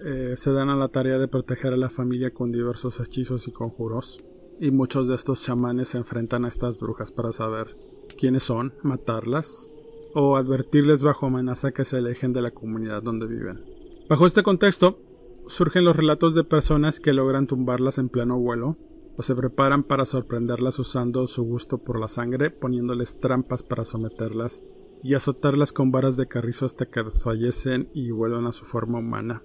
eh, 0.06 0.36
se 0.38 0.54
dan 0.54 0.70
a 0.70 0.78
la 0.78 0.88
tarea 0.88 1.18
de 1.18 1.28
proteger 1.28 1.74
a 1.74 1.78
la 1.78 1.90
familia 1.90 2.32
con 2.32 2.54
diversos 2.54 3.02
hechizos 3.02 3.50
y 3.50 3.52
conjuros, 3.52 4.24
y 4.60 4.72
muchos 4.72 5.08
de 5.08 5.16
estos 5.16 5.44
chamanes 5.44 5.90
se 5.90 5.98
enfrentan 5.98 6.46
a 6.46 6.50
estas 6.50 6.80
brujas 6.80 7.12
para 7.12 7.32
saber 7.32 7.78
quiénes 8.18 8.44
son, 8.44 8.74
matarlas, 8.84 9.72
o 10.14 10.36
advertirles 10.36 11.04
bajo 11.04 11.28
amenaza 11.28 11.72
que 11.72 11.86
se 11.86 11.98
alejen 11.98 12.34
de 12.34 12.42
la 12.42 12.52
comunidad 12.52 13.02
donde 13.02 13.28
viven. 13.28 13.64
Bajo 14.10 14.26
este 14.26 14.44
contexto, 14.44 15.00
surgen 15.48 15.86
los 15.86 15.96
relatos 15.96 16.36
de 16.36 16.44
personas 16.44 17.00
que 17.00 17.14
logran 17.14 17.48
tumbarlas 17.48 17.98
en 17.98 18.10
pleno 18.10 18.38
vuelo, 18.38 18.78
o 19.16 19.22
se 19.22 19.36
preparan 19.36 19.84
para 19.84 20.06
sorprenderlas 20.06 20.80
usando 20.80 21.28
su 21.28 21.44
gusto 21.44 21.78
por 21.78 22.00
la 22.00 22.08
sangre, 22.08 22.52
poniéndoles 22.52 23.20
trampas 23.20 23.64
para 23.64 23.86
someterlas 23.86 24.64
y 25.04 25.14
azotarlas 25.14 25.74
con 25.74 25.92
varas 25.92 26.18
de 26.18 26.28
carrizo 26.28 26.66
hasta 26.66 26.86
que 26.86 27.04
fallecen 27.04 27.90
y 27.94 28.12
vuelvan 28.12 28.48
a 28.48 28.52
su 28.52 28.66
forma 28.66 29.00
humana. 29.00 29.44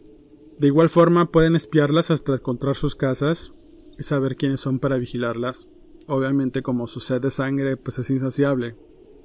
De 0.59 0.69
igual 0.69 0.89
forma 0.89 1.31
pueden 1.31 1.57
espiarlas 1.57 2.11
hasta 2.11 2.35
encontrar 2.35 2.77
sus 2.77 2.95
casas 2.95 3.53
y 3.99 4.03
saber 4.03 4.37
quiénes 4.37 4.61
son 4.61 4.79
para 4.79 4.99
vigilarlas. 4.99 5.69
Obviamente 6.07 6.63
como 6.63 6.87
su 6.87 7.01
sed 7.01 7.21
de 7.21 7.31
sangre 7.31 7.77
pues 7.77 7.99
es 7.99 8.11
insaciable, 8.11 8.77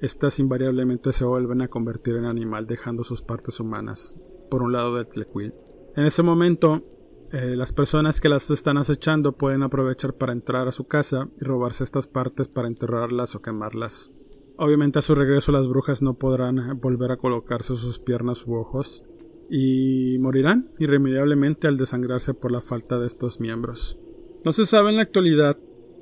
estas 0.02 0.40
invariablemente 0.40 1.12
se 1.12 1.26
vuelven 1.26 1.62
a 1.62 1.68
convertir 1.68 2.16
en 2.16 2.26
animal 2.26 2.68
dejando 2.68 3.04
sus 3.04 3.22
partes 3.22 3.60
humanas 3.60 4.18
por 4.50 4.64
un 4.64 4.72
lado 4.72 4.96
del 4.96 5.08
Tlequil. 5.08 5.54
En 5.96 6.06
ese 6.06 6.24
momento, 6.24 6.82
eh, 7.32 7.56
las 7.58 7.74
personas 7.74 8.22
que 8.22 8.30
las 8.30 8.50
están 8.50 8.78
acechando 8.78 9.34
pueden 9.34 9.62
aprovechar 9.62 10.14
para 10.14 10.32
entrar 10.32 10.68
a 10.68 10.72
su 10.72 10.86
casa 10.86 11.28
y 11.40 11.44
robarse 11.44 11.84
estas 11.84 12.08
partes 12.08 12.48
para 12.48 12.70
enterrarlas 12.70 13.36
o 13.36 13.42
quemarlas. 13.42 14.12
Obviamente 14.58 15.00
a 15.00 15.02
su 15.02 15.16
regreso 15.16 15.52
las 15.52 15.68
brujas 15.68 16.02
no 16.02 16.16
podrán 16.16 16.80
volver 16.80 17.12
a 17.12 17.18
colocarse 17.18 17.76
sus 17.76 18.00
piernas 18.00 18.48
u 18.48 18.56
ojos 18.56 19.04
y 19.50 20.18
morirán 20.20 20.72
irremediablemente 20.80 21.68
al 21.68 21.78
desangrarse 21.78 22.34
por 22.34 22.52
la 22.52 22.62
falta 22.62 23.00
de 23.00 23.08
estos 23.08 23.40
miembros. 23.40 24.00
No 24.44 24.54
se 24.54 24.66
sabe 24.66 24.90
en 24.90 24.96
la 24.96 25.02
actualidad 25.02 25.58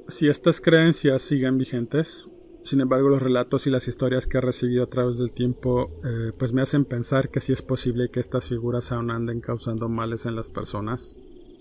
si 0.08 0.28
estas 0.28 0.62
creencias 0.62 1.22
siguen 1.22 1.58
vigentes, 1.58 2.30
sin 2.68 2.82
embargo, 2.82 3.08
los 3.08 3.22
relatos 3.22 3.66
y 3.66 3.70
las 3.70 3.88
historias 3.88 4.28
que 4.28 4.40
he 4.40 4.42
recibido 4.42 4.84
a 4.84 4.90
través 4.90 5.18
del 5.18 5.32
tiempo 5.32 5.90
eh, 6.04 6.34
pues 6.38 6.52
me 6.52 6.62
hacen 6.62 6.84
pensar 6.84 7.30
que 7.30 7.40
sí 7.40 7.54
es 7.54 7.62
posible 7.62 8.10
que 8.10 8.20
estas 8.20 8.50
figuras 8.50 8.92
aún 8.92 9.10
anden 9.10 9.40
causando 9.40 9.88
males 9.88 10.26
en 10.26 10.36
las 10.36 10.52
personas. 10.52 11.16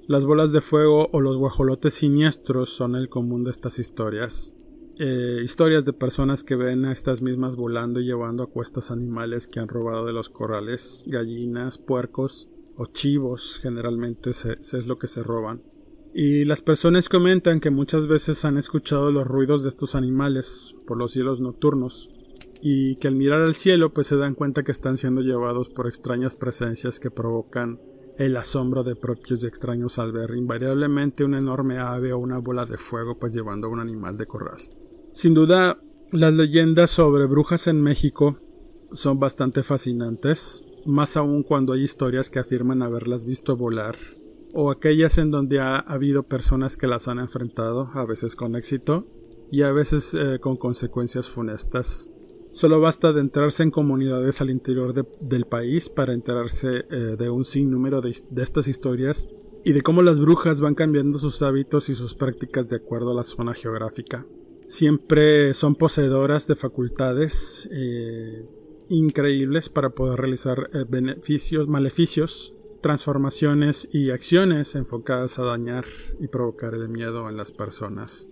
Las 0.09 0.25
bolas 0.25 0.51
de 0.51 0.61
fuego 0.61 1.09
o 1.13 1.21
los 1.21 1.37
guajolotes 1.37 1.95
siniestros 1.95 2.71
son 2.71 2.97
el 2.97 3.09
común 3.09 3.45
de 3.45 3.53
estas 3.53 3.79
historias. 3.79 4.53
Eh, 4.99 5.43
historias 5.45 5.85
de 5.85 5.93
personas 5.93 6.43
que 6.43 6.57
ven 6.57 6.85
a 6.85 6.93
estas 6.93 7.23
mismas 7.23 7.55
volando 7.55 8.01
y 8.01 8.05
llevando 8.07 8.43
a 8.43 8.51
cuestas 8.51 8.91
animales 8.91 9.47
que 9.47 9.61
han 9.61 9.69
robado 9.69 10.07
de 10.07 10.13
los 10.13 10.29
corrales, 10.29 11.05
gallinas, 11.07 11.79
puercos 11.79 12.49
o 12.77 12.87
chivos, 12.87 13.61
generalmente 13.63 14.31
es 14.31 14.87
lo 14.89 14.99
que 14.99 15.07
se 15.07 15.23
roban. 15.23 15.63
Y 16.19 16.47
las 16.47 16.63
personas 16.63 17.11
comentan 17.11 17.61
que 17.61 17.69
muchas 17.69 18.07
veces 18.07 18.47
han 18.47 18.57
escuchado 18.57 19.13
los 19.13 19.27
ruidos 19.27 19.65
de 19.65 19.69
estos 19.69 19.95
animales 19.95 20.75
por 20.87 20.97
los 20.97 21.13
cielos 21.13 21.43
nocturnos 21.43 22.11
y 22.63 22.97
que 22.97 23.09
al 23.09 23.17
mirar 23.17 23.43
al 23.43 23.53
cielo 23.53 23.93
pues 23.93 24.07
se 24.07 24.17
dan 24.17 24.35
cuenta 24.35 24.63
que 24.63 24.73
están 24.73 24.97
siendo 24.97 25.21
llevados 25.21 25.69
por 25.69 25.87
extrañas 25.87 26.35
presencias 26.35 27.01
que 27.01 27.11
provocan 27.11 27.83
el 28.17 28.35
asombro 28.39 28.83
de 28.83 28.97
propios 28.97 29.45
y 29.45 29.47
extraños 29.47 29.99
al 29.99 30.13
ver 30.13 30.31
invariablemente 30.31 31.23
una 31.23 31.37
enorme 31.37 31.77
ave 31.81 32.15
o 32.15 32.19
una 32.19 32.39
bola 32.39 32.65
de 32.65 32.79
fuego 32.79 33.19
pues 33.19 33.35
llevando 33.35 33.67
a 33.67 33.71
un 33.71 33.81
animal 33.81 34.17
de 34.17 34.25
corral. 34.25 34.63
Sin 35.13 35.35
duda, 35.35 35.79
las 36.13 36.33
leyendas 36.33 36.89
sobre 36.89 37.27
brujas 37.27 37.67
en 37.67 37.83
México 37.83 38.39
son 38.91 39.21
bastante 39.21 39.63
fascinantes, 39.63 40.65
más 40.87 41.19
aún 41.19 41.43
cuando 41.43 41.75
hay 41.75 41.83
historias 41.83 42.31
que 42.31 42.39
afirman 42.39 42.83
haberlas 42.83 43.27
visto 43.27 43.55
volar 43.55 43.97
o 44.59 44.71
aquellas 44.71 45.19
en 45.19 45.31
donde 45.31 45.61
ha 45.61 45.77
habido 45.77 46.23
personas 46.23 46.79
que 46.79 46.87
las 46.87 47.09
han 47.09 47.19
enfrentado, 47.19 47.91
a 47.93 48.07
veces 48.07 48.35
con 48.37 48.57
éxito 48.57 49.07
y 49.53 49.61
a 49.61 49.71
veces 49.71 50.15
eh, 50.15 50.39
con 50.41 50.57
consecuencias 50.57 51.29
funestas. 51.29 52.11
Solo 52.53 52.81
basta 52.81 53.13
de 53.13 53.21
entrarse 53.21 53.63
en 53.65 53.71
comunidades 53.71 54.41
al 54.41 54.49
interior 54.49 54.95
del 54.95 55.45
país 55.45 55.91
para 55.91 56.15
enterarse 56.15 56.87
eh, 56.91 57.17
de 57.19 57.29
un 57.29 57.45
sinnúmero 57.45 58.01
de, 58.01 58.17
de 58.31 58.43
estas 58.43 58.67
historias 58.67 59.29
y 59.63 59.75
de 59.75 59.83
cómo 59.83 60.01
las 60.01 60.21
brujas 60.21 60.63
van 60.63 60.75
cambiando 60.75 61.19
sus 61.19 61.43
hábitos 61.43 61.91
y 61.91 61.95
sus 61.95 62.15
prácticas 62.15 62.67
de 62.67 62.77
acuerdo 62.77 63.11
a 63.11 63.15
la 63.15 63.25
zona 63.25 63.53
geográfica. 63.53 64.25
Siempre 64.69 65.53
son 65.53 65.75
poseedoras 65.75 66.47
de 66.47 66.55
facultades 66.55 67.69
eh, 67.71 68.49
increíbles 68.89 69.69
para 69.69 69.91
poder 69.91 70.19
realizar 70.19 70.71
beneficios, 70.89 71.69
maleficios 71.69 72.56
transformaciones 72.87 73.89
y 73.91 74.11
acciones 74.11 74.77
enfocadas 74.77 75.41
a 75.41 75.43
dañar 75.43 75.85
y 76.21 76.29
provocar 76.29 76.73
el 76.73 76.89
miedo 76.89 77.29
en 77.29 77.37
las 77.37 77.51
personas. 77.51 78.29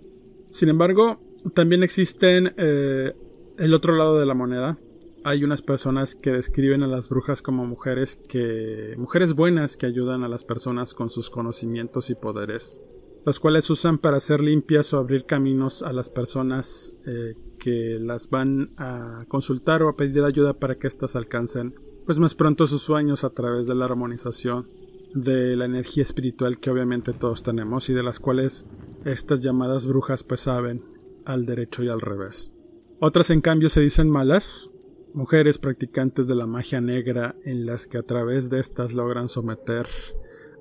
Sin 0.49 0.69
embargo, 0.69 1.19
también 1.55 1.83
existen 1.83 2.55
eh, 2.57 3.17
el 3.59 3.75
otro 3.75 3.97
lado 3.97 4.17
de 4.17 4.27
la 4.27 4.35
moneda. 4.35 4.79
Hay 5.25 5.43
unas 5.43 5.61
personas 5.61 6.15
que 6.15 6.31
describen 6.31 6.85
a 6.85 6.87
las 6.87 7.09
brujas 7.09 7.43
como 7.43 7.67
mujeres 7.67 8.15
que 8.15 8.95
mujeres 8.97 9.35
buenas 9.35 9.77
que 9.77 9.87
ayudan 9.87 10.23
a 10.23 10.29
las 10.29 10.45
personas 10.45 10.95
con 10.95 11.11
sus 11.11 11.31
conocimientos 11.31 12.09
y 12.11 12.15
poderes, 12.15 12.79
los 13.27 13.41
cuales 13.41 13.69
usan 13.71 13.99
para 13.99 14.19
hacer 14.19 14.41
limpias 14.41 14.95
o 14.95 14.99
abrir 14.99 15.25
caminos 15.27 15.83
a 15.83 15.93
las 15.93 16.11
personas 16.11 16.95
eh, 17.09 17.35
que 17.59 17.99
las 17.99 18.31
van 18.31 18.71
a 18.77 19.25
consultar 19.27 19.83
o 19.83 19.89
a 19.89 19.97
pedir 19.97 20.23
ayuda 20.23 20.53
para 20.61 20.77
que 20.79 20.87
éstas 20.87 21.17
alcancen 21.17 21.75
pues 22.07 22.19
más 22.19 22.35
pronto 22.35 22.67
sus 22.67 22.83
sueños 22.83 23.25
a 23.25 23.31
través 23.31 23.67
de 23.67 23.75
la 23.75 23.87
armonización 23.87 24.69
de 25.15 25.55
la 25.55 25.65
energía 25.65 26.03
espiritual 26.03 26.59
que 26.59 26.71
obviamente 26.71 27.13
todos 27.13 27.43
tenemos 27.43 27.89
y 27.89 27.95
de 27.95 28.03
las 28.03 28.19
cuales 28.19 28.67
estas 29.05 29.41
llamadas 29.41 29.87
brujas 29.87 30.25
pues 30.25 30.41
saben 30.41 30.85
al 31.25 31.47
derecho 31.47 31.83
y 31.85 31.89
al 31.89 32.01
revés. 32.01 32.53
Otras 33.01 33.31
en 33.31 33.41
cambio 33.41 33.69
se 33.69 33.81
dicen 33.81 34.11
malas, 34.11 34.71
mujeres 35.15 35.59
practicantes 35.59 36.27
de 36.27 36.35
la 36.35 36.47
magia 36.47 36.81
negra 36.81 37.37
en 37.45 37.65
las 37.65 37.87
que 37.87 37.99
a 37.99 38.03
través 38.03 38.51
de 38.51 38.59
estas 38.59 38.93
logran 38.93 39.29
someter, 39.29 39.87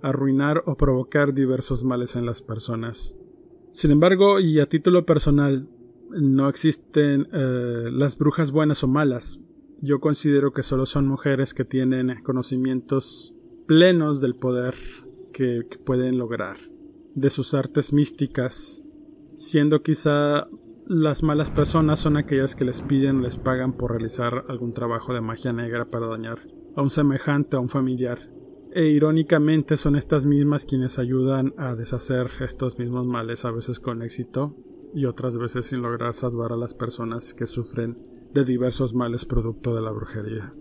arruinar 0.03 0.63
o 0.67 0.75
provocar 0.75 1.33
diversos 1.33 1.83
males 1.83 2.15
en 2.15 2.25
las 2.25 2.41
personas. 2.41 3.17
Sin 3.71 3.89
embargo, 3.89 4.39
y 4.39 4.59
a 4.59 4.69
título 4.69 5.05
personal, 5.05 5.67
no 6.11 6.47
existen 6.47 7.27
eh, 7.33 7.89
las 7.91 8.17
brujas 8.17 8.51
buenas 8.51 8.83
o 8.83 8.87
malas, 8.87 9.39
yo 9.83 9.99
considero 9.99 10.53
que 10.53 10.63
solo 10.63 10.85
son 10.85 11.09
mujeres 11.09 11.53
que 11.53 11.65
tienen 11.65 12.23
conocimientos 12.23 13.35
plenos 13.67 14.21
del 14.21 14.33
poder 14.33 14.75
que, 15.33 15.67
pueden 15.85 16.17
lograr, 16.17 16.55
de 17.15 17.29
sus 17.29 17.53
artes 17.53 17.91
místicas, 17.91 18.85
siendo 19.35 19.83
quizá 19.83 20.47
las 20.87 21.21
malas 21.21 21.51
personas 21.51 21.99
son 21.99 22.15
aquellas 22.15 22.55
que 22.55 22.63
les 22.63 22.81
piden 22.81 23.17
o 23.17 23.21
les 23.23 23.37
pagan 23.37 23.73
por 23.73 23.91
realizar 23.91 24.45
algún 24.47 24.73
trabajo 24.73 25.13
de 25.13 25.19
magia 25.19 25.51
negra 25.51 25.89
para 25.89 26.07
dañar 26.07 26.39
a 26.77 26.81
un 26.81 26.89
semejante, 26.89 27.57
a 27.57 27.59
un 27.59 27.67
familiar. 27.67 28.19
E 28.71 28.85
irónicamente 28.85 29.75
son 29.75 29.97
estas 29.97 30.25
mismas 30.25 30.63
quienes 30.63 30.97
ayudan 30.97 31.53
a 31.57 31.75
deshacer 31.75 32.27
estos 32.39 32.79
mismos 32.79 33.05
males, 33.05 33.43
a 33.43 33.51
veces 33.51 33.81
con 33.81 34.01
éxito 34.01 34.55
y 34.93 35.05
otras 35.05 35.37
veces 35.37 35.65
sin 35.65 35.81
lograr 35.81 36.13
salvar 36.13 36.53
a 36.53 36.57
las 36.57 36.73
personas 36.73 37.33
que 37.33 37.47
sufren 37.47 38.12
de 38.33 38.45
diversos 38.45 38.93
males 38.93 39.25
producto 39.25 39.75
de 39.75 39.81
la 39.81 39.91
brujería. 39.91 40.53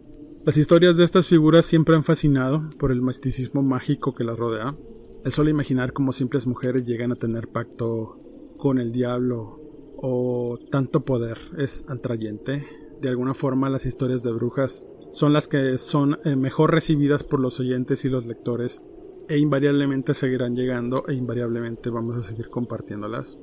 Las 0.45 0.57
historias 0.57 0.97
de 0.97 1.05
estas 1.05 1.27
figuras 1.27 1.65
siempre 1.65 1.95
han 1.95 2.03
fascinado 2.03 2.69
por 2.79 2.91
el 2.91 3.01
misticismo 3.01 3.63
mágico 3.63 4.15
que 4.15 4.25
las 4.25 4.39
rodea. 4.39 4.77
El 5.25 5.33
solo 5.33 5.51
imaginar 5.51 5.93
cómo 5.93 6.13
simples 6.13 6.47
mujeres 6.47 6.85
llegan 6.85 7.13
a 7.13 7.17
tener 7.17 7.49
pacto 7.49 8.19
con 8.59 8.79
el 8.79 8.91
diablo 8.91 9.61
o 9.97 10.59
tanto 10.71 11.05
poder 11.05 11.39
es 11.59 11.85
atrayente. 11.89 12.67
De 13.01 13.09
alguna 13.09 13.35
forma 13.35 13.71
las 13.71 13.87
historias 13.87 14.23
de 14.23 14.33
brujas 14.33 14.87
son 15.13 15.33
las 15.33 15.47
que 15.47 15.79
son 15.79 16.19
eh, 16.25 16.35
mejor 16.35 16.73
recibidas 16.73 17.23
por 17.23 17.39
los 17.39 17.61
oyentes 17.61 18.05
y 18.05 18.09
los 18.09 18.27
lectores 18.27 18.83
e 19.29 19.39
invariablemente 19.39 20.15
seguirán 20.15 20.57
llegando 20.57 21.05
e 21.07 21.15
invariablemente 21.15 21.91
vamos 21.91 22.17
a 22.17 22.21
seguir 22.21 22.49
compartiéndolas. 22.49 23.39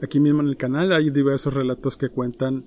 Aquí 0.00 0.20
mismo 0.20 0.40
en 0.40 0.48
el 0.48 0.56
canal 0.56 0.92
hay 0.92 1.10
diversos 1.10 1.52
relatos 1.52 1.96
que 1.96 2.08
cuentan 2.08 2.64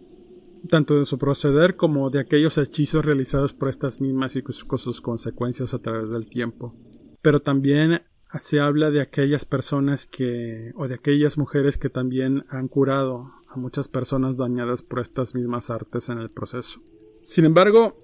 tanto 0.70 0.98
de 0.98 1.06
su 1.06 1.18
proceder 1.18 1.76
como 1.76 2.10
de 2.10 2.20
aquellos 2.20 2.58
hechizos 2.58 3.06
realizados 3.06 3.54
por 3.54 3.70
estas 3.70 4.00
mismas 4.02 4.36
y 4.36 4.44
sus 4.50 5.02
consecuencias 5.02 5.74
a 5.74 5.80
través 5.80 6.10
del 6.10 6.28
tiempo. 6.28 6.76
Pero 7.22 7.40
también 7.40 8.02
se 8.40 8.60
habla 8.60 8.92
de 8.92 9.02
aquellas 9.02 9.46
personas 9.46 10.06
que 10.06 10.72
o 10.76 10.88
de 10.88 10.96
aquellas 10.96 11.38
mujeres 11.38 11.78
que 11.78 11.90
también 11.90 12.46
han 12.50 12.68
curado 12.68 13.32
a 13.50 13.58
muchas 13.58 13.88
personas 13.88 14.38
dañadas 14.38 14.82
por 14.82 15.00
estas 15.00 15.36
mismas 15.36 15.70
artes 15.70 16.10
en 16.10 16.20
el 16.20 16.30
proceso. 16.30 16.80
Sin 17.22 17.46
embargo, 17.46 17.98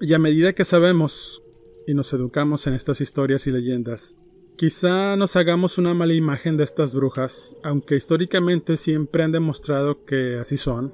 y 0.00 0.12
a 0.12 0.18
medida 0.18 0.52
que 0.52 0.64
sabemos 0.64 1.42
y 1.86 1.94
nos 1.94 2.12
educamos 2.12 2.66
en 2.66 2.74
estas 2.74 3.00
historias 3.00 3.46
y 3.46 3.52
leyendas, 3.52 4.18
quizá 4.56 5.16
nos 5.16 5.36
hagamos 5.36 5.78
una 5.78 5.94
mala 5.94 6.12
imagen 6.12 6.56
de 6.56 6.64
estas 6.64 6.94
brujas, 6.94 7.56
aunque 7.62 7.96
históricamente 7.96 8.76
siempre 8.76 9.22
han 9.22 9.32
demostrado 9.32 10.04
que 10.04 10.38
así 10.38 10.58
son, 10.58 10.92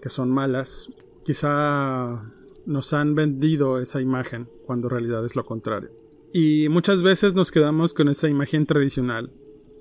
que 0.00 0.08
son 0.08 0.30
malas, 0.30 0.90
quizá 1.24 2.32
nos 2.66 2.92
han 2.92 3.14
vendido 3.14 3.80
esa 3.80 4.00
imagen 4.00 4.48
cuando 4.66 4.88
en 4.88 4.90
realidad 4.92 5.24
es 5.24 5.36
lo 5.36 5.44
contrario. 5.44 5.90
Y 6.32 6.68
muchas 6.68 7.02
veces 7.02 7.34
nos 7.34 7.50
quedamos 7.50 7.94
con 7.94 8.08
esa 8.08 8.28
imagen 8.28 8.66
tradicional 8.66 9.32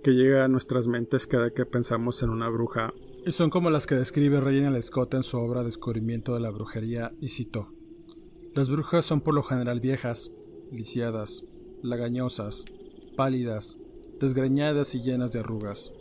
que 0.04 0.12
llega 0.12 0.46
a 0.46 0.48
nuestras 0.48 0.88
mentes 0.88 1.28
cada 1.28 1.52
que 1.52 1.66
pensamos 1.66 2.24
en 2.24 2.30
una 2.30 2.50
bruja. 2.50 2.94
Y 3.26 3.32
son 3.34 3.50
como 3.50 3.70
las 3.70 3.86
que 3.86 3.96
describe 3.96 4.40
Reginald 4.40 4.82
Scott 4.82 5.14
en 5.14 5.24
su 5.24 5.38
obra 5.38 5.64
Descubrimiento 5.64 6.34
de 6.34 6.40
la 6.40 6.50
Brujería 6.50 7.14
y 7.20 7.30
citó. 7.30 7.74
Las 8.56 8.70
brujas 8.70 9.06
son 9.06 9.22
por 9.22 9.36
lo 9.36 9.44
general 9.44 9.80
viejas, 9.80 10.32
lisiadas, 10.72 11.44
lagañosas, 11.84 12.66
pálidas, 13.16 13.78
desgreñadas 14.20 14.96
y 14.96 15.02
llenas 15.02 15.32
de 15.32 15.40
arrugas, 15.40 15.94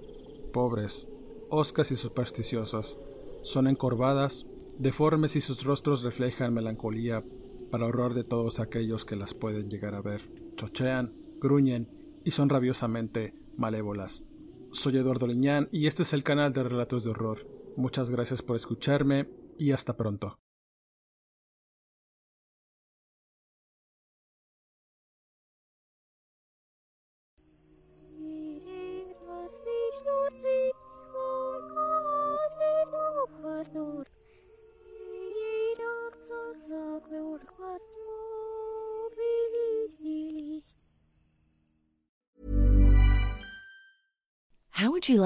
pobres, 0.52 1.09
oscas 1.50 1.90
y 1.90 1.96
supersticiosas. 1.96 2.98
Son 3.42 3.66
encorvadas, 3.66 4.46
deformes 4.79 5.37
y 5.37 5.40
sus 5.40 5.64
rostros 5.64 6.03
reflejan 6.03 6.55
melancolía 6.55 7.24
para 7.70 7.87
horror 7.87 8.14
de 8.14 8.24
todos 8.24 8.61
aquellos 8.61 9.05
que 9.05 9.16
las 9.16 9.35
pueden 9.35 9.68
llegar 9.68 9.94
a 9.94 10.03
ver. 10.03 10.31
Chochean, 10.57 11.14
gruñen 11.40 11.88
y 12.24 12.31
son 12.31 12.48
rabiosamente 12.48 13.35
malévolas. 13.57 14.27
Soy 14.72 14.96
Eduardo 14.98 15.27
Liñán 15.27 15.68
y 15.72 15.87
este 15.87 16.03
es 16.03 16.12
el 16.12 16.22
canal 16.22 16.53
de 16.53 16.62
Relatos 16.62 17.05
de 17.05 17.11
Horror. 17.11 17.46
Muchas 17.77 18.11
gracias 18.11 18.42
por 18.42 18.57
escucharme 18.57 19.29
y 19.59 19.72
hasta 19.72 19.96
pronto. 19.96 20.38